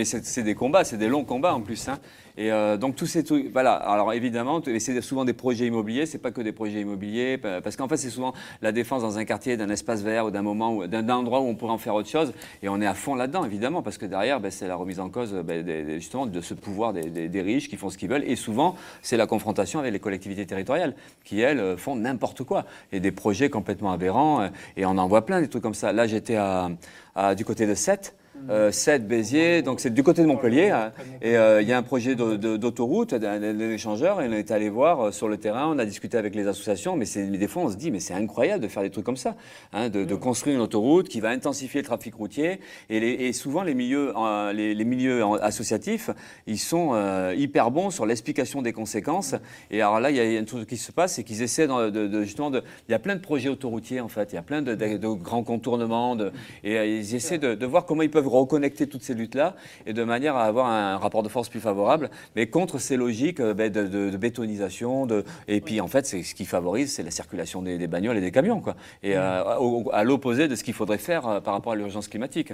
[0.44, 1.88] des combats, c'est des longs combats en plus.
[1.88, 2.00] Hein.
[2.38, 3.74] Et euh, donc tous ces trucs, voilà.
[3.74, 7.76] Alors évidemment, c'est souvent des projets immobiliers, c'est pas que des projets immobiliers, pa- parce
[7.78, 10.86] qu'en fait, c'est souvent la défense dans un quartier, d'un espace vert ou d'un moment,
[10.86, 12.34] d'un, endroit où on pourrait en faire autre chose.
[12.62, 15.10] Et on est à fond là-dedans, évidemment, parce que derrière, ben, c'est la remise en
[15.10, 15.66] cause, ben,
[16.00, 18.26] justement, de ce pouvoir des, riches qui font ce qu'ils veulent.
[18.26, 22.66] Et souvent, c'est la confrontation avec les collectivités territoriales, qui elles euh, font n'importe quoi.
[22.92, 24.42] Et des projets complètement aberrants.
[24.42, 25.94] euh, Et on en voit plein des trucs comme ça.
[25.94, 26.38] Là, j'étais
[27.38, 28.16] du côté de Sète.
[28.50, 30.70] Euh, Sète, Béziers, donc c'est du côté de Montpellier.
[30.70, 30.92] hein.
[31.22, 35.08] Et euh, il y a un projet d'autoroute, d'un échangeur, et on est allé voir
[35.08, 37.70] euh, sur le terrain, on a discuté avec les associations, mais, mais des fois on
[37.70, 39.36] se dit, mais c'est incroyable de faire des trucs comme ça,
[39.74, 42.60] hein, de, de construire une autoroute qui va intensifier le trafic routier.
[42.90, 44.14] Et, les- et souvent les milieux,
[44.54, 46.12] les, les milieux associatifs,
[46.46, 49.34] ils sont euh, hyper bons sur l'explication des conséquences.
[49.72, 51.90] Et alors là, il y a un truc qui se passe, c'est qu'ils essaient de,
[51.90, 52.62] de- justement de...
[52.88, 54.76] Il y a plein de projets autoroutiers en fait, il y a plein de,
[55.16, 56.16] grands contournements,
[56.64, 59.56] et ils essaient de voir comment ils peuvent reconnecter toutes ces luttes-là,
[59.86, 63.40] et de manière à avoir un rapport de force plus favorable, mais contre ces logiques
[63.40, 65.06] euh, ben, de, de- de bétonisation.
[65.06, 68.18] De, et puis en fait, c'est ce qui favorise, c'est la circulation des, des bagnoles
[68.18, 68.62] et des camions.
[68.62, 68.76] Quoi.
[69.04, 72.08] Et euh, au- à l'opposé de ce qu'il faudrait faire euh, par rapport à l'urgence
[72.08, 72.54] climatique.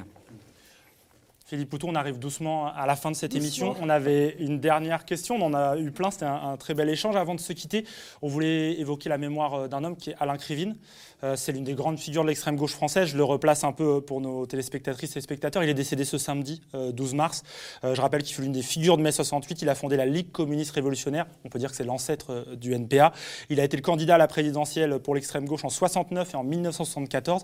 [1.45, 3.75] Philippe Poutou, on arrive doucement à la fin de cette émission.
[3.81, 6.87] On avait une dernière question, on en a eu plein, c'était un, un très bel
[6.87, 7.17] échange.
[7.17, 7.83] Avant de se quitter,
[8.21, 10.77] on voulait évoquer la mémoire d'un homme qui est Alain Krivine.
[11.23, 13.09] Euh, c'est l'une des grandes figures de l'extrême gauche française.
[13.09, 15.63] Je le replace un peu pour nos téléspectatrices et spectateurs.
[15.63, 17.43] Il est décédé ce samedi, euh, 12 mars.
[17.83, 19.61] Euh, je rappelle qu'il fut l'une des figures de mai 68.
[19.61, 21.25] Il a fondé la Ligue communiste révolutionnaire.
[21.45, 23.13] On peut dire que c'est l'ancêtre euh, du NPA.
[23.49, 26.43] Il a été le candidat à la présidentielle pour l'extrême gauche en 69 et en
[26.43, 27.43] 1974.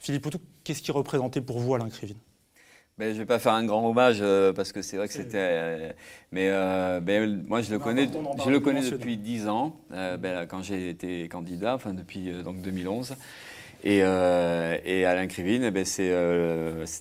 [0.00, 2.16] Philippe Poutou, qu'est-ce qui représentait pour vous Alain Krivine
[3.00, 5.14] Ben, je ne vais pas faire un grand hommage euh, parce que c'est vrai que
[5.14, 5.38] c'était.
[5.38, 5.90] euh,
[6.32, 8.10] mais euh, ben, moi, je le Mais connais,
[8.44, 13.16] je le connais depuis 10 ans, ben, quand j'ai été candidat, enfin depuis donc 2011.
[13.84, 16.12] Et, et Alain Krivine, eh ben, c'est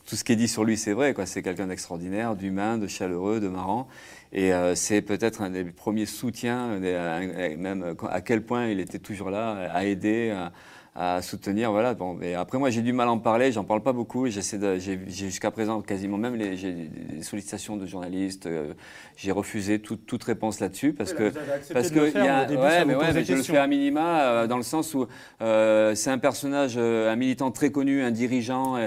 [0.07, 1.13] tout ce qui est dit sur lui, c'est vrai.
[1.25, 3.89] C'est quelqu'un d'extraordinaire, d'humain, de chaleureux, de marrant.
[4.31, 9.69] Et c'est peut-être un des premiers soutiens, même à quel point il était toujours là
[9.73, 10.29] à aider.
[10.31, 10.53] à-
[10.99, 11.71] à soutenir.
[11.71, 11.93] Voilà.
[11.93, 13.53] Bon, mais après, moi, j'ai du mal à en parler.
[13.53, 14.27] J'en parle pas beaucoup.
[14.27, 18.47] J'essaie j'ai, jusqu'à présent quasiment même les, j'ai des sollicitations de journalistes.
[18.47, 18.73] euh,
[19.15, 21.31] j'ai refusé toute, toute réponse là-dessus parce que
[21.73, 24.47] parce que il y a, ouais, mais ouais, mais je le fais à minima euh,
[24.47, 25.07] dans le sens où
[25.41, 28.77] euh, c'est un personnage, un militant très connu, un dirigeant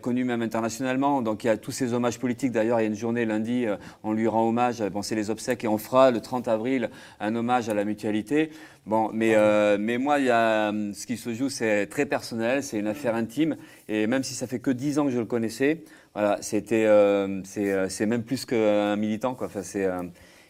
[0.00, 1.20] connu même internationalement.
[1.20, 2.52] Donc il y a tous ces hommages politiques.
[2.52, 3.66] D'ailleurs, il y a une journée lundi,
[4.02, 4.82] on lui rend hommage.
[4.90, 6.90] Bon, c'est les obsèques et on fera le 30 avril
[7.20, 8.50] un hommage à la mutualité.
[8.86, 12.62] Bon, mais euh, mais moi, il y a ce qui se joue, c'est très personnel,
[12.62, 13.56] c'est une affaire intime.
[13.88, 15.82] Et même si ça fait que 10 ans que je le connaissais,
[16.14, 19.46] voilà, c'était euh, c'est euh, c'est même plus qu'un militant, quoi.
[19.46, 20.02] Enfin, c'est euh,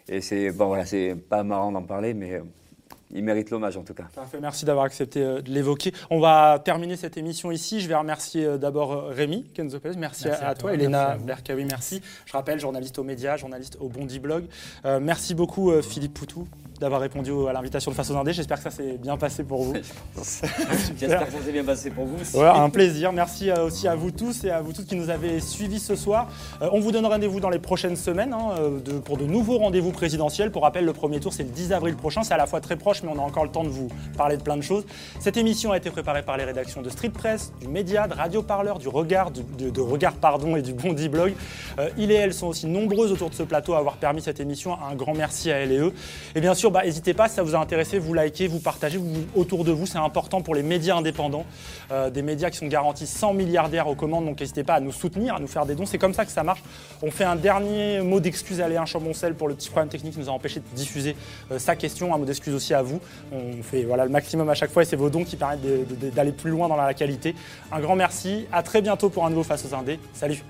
[0.08, 2.40] et c'est bon, voilà, c'est pas marrant d'en parler, mais
[3.12, 4.04] il mérite l'hommage en tout cas.
[4.14, 5.92] Parfait, merci d'avoir accepté euh, de l'évoquer.
[6.10, 7.80] On va terminer cette émission ici.
[7.80, 9.84] Je vais remercier euh, d'abord euh, Rémi Kenzopes.
[9.96, 11.16] Merci, Merci à, toi, Elena.
[11.16, 12.00] Berkawi, merci.
[12.26, 14.44] Je rappelle, journaliste aux médias, journaliste au Bondi Blog.
[14.84, 16.46] Euh, merci beaucoup, euh, Philippe Poutou,
[16.80, 18.32] d'avoir répondu à l'invitation de Face aux Indés.
[18.32, 19.74] J'espère que ça s'est bien passé pour vous.
[20.98, 22.38] J'espère que ça s'est bien passé pour vous.
[22.38, 23.12] Ouais, un plaisir.
[23.12, 25.96] Merci euh, aussi à vous tous et à vous toutes qui nous avez suivis ce
[25.96, 26.28] soir.
[26.62, 28.54] Euh, on vous donne rendez-vous dans les prochaines semaines hein,
[28.84, 30.50] de- pour de nouveaux rendez-vous présidentiels.
[30.50, 32.22] Pour rappel, le premier tour, c'est le 10 avril prochain.
[32.22, 34.36] C'est à la fois très proche mais on a encore le temps de vous parler
[34.36, 34.84] de plein de choses.
[35.18, 38.42] Cette émission a été préparée par les rédactions de Street Press, du Média, de Radio
[38.42, 41.34] Parleur, du Regard, de, Regard pardon, et du Bondi Blog.
[41.78, 44.40] Euh, il et elle sont aussi nombreuses autour de ce plateau à avoir permis cette
[44.40, 44.76] émission.
[44.82, 45.92] Un grand merci à elle et eux.
[46.34, 48.98] Et bien sûr, bah, n'hésitez pas, si ça vous a intéressé, vous likez, vous partagez
[49.34, 49.86] autour de vous.
[49.86, 51.44] C'est important pour les médias indépendants,
[51.92, 54.24] euh, des médias qui sont garantis 100 milliardaires aux commandes.
[54.24, 55.86] Donc n'hésitez pas à nous soutenir, à nous faire des dons.
[55.86, 56.62] C'est comme ça que ça marche.
[57.02, 60.20] On fait un dernier mot d'excuse à Léa Chamboncel pour le petit problème technique qui
[60.20, 61.16] nous a empêché de diffuser
[61.52, 62.14] euh, sa question.
[62.14, 62.89] Un mot d'excuse aussi à vous.
[63.32, 66.32] On fait voilà, le maximum à chaque fois et c'est vos dons qui permettent d'aller
[66.32, 67.34] plus loin dans la qualité.
[67.72, 68.46] Un grand merci.
[68.52, 69.98] À très bientôt pour un nouveau Face aux Indés.
[70.12, 70.42] Salut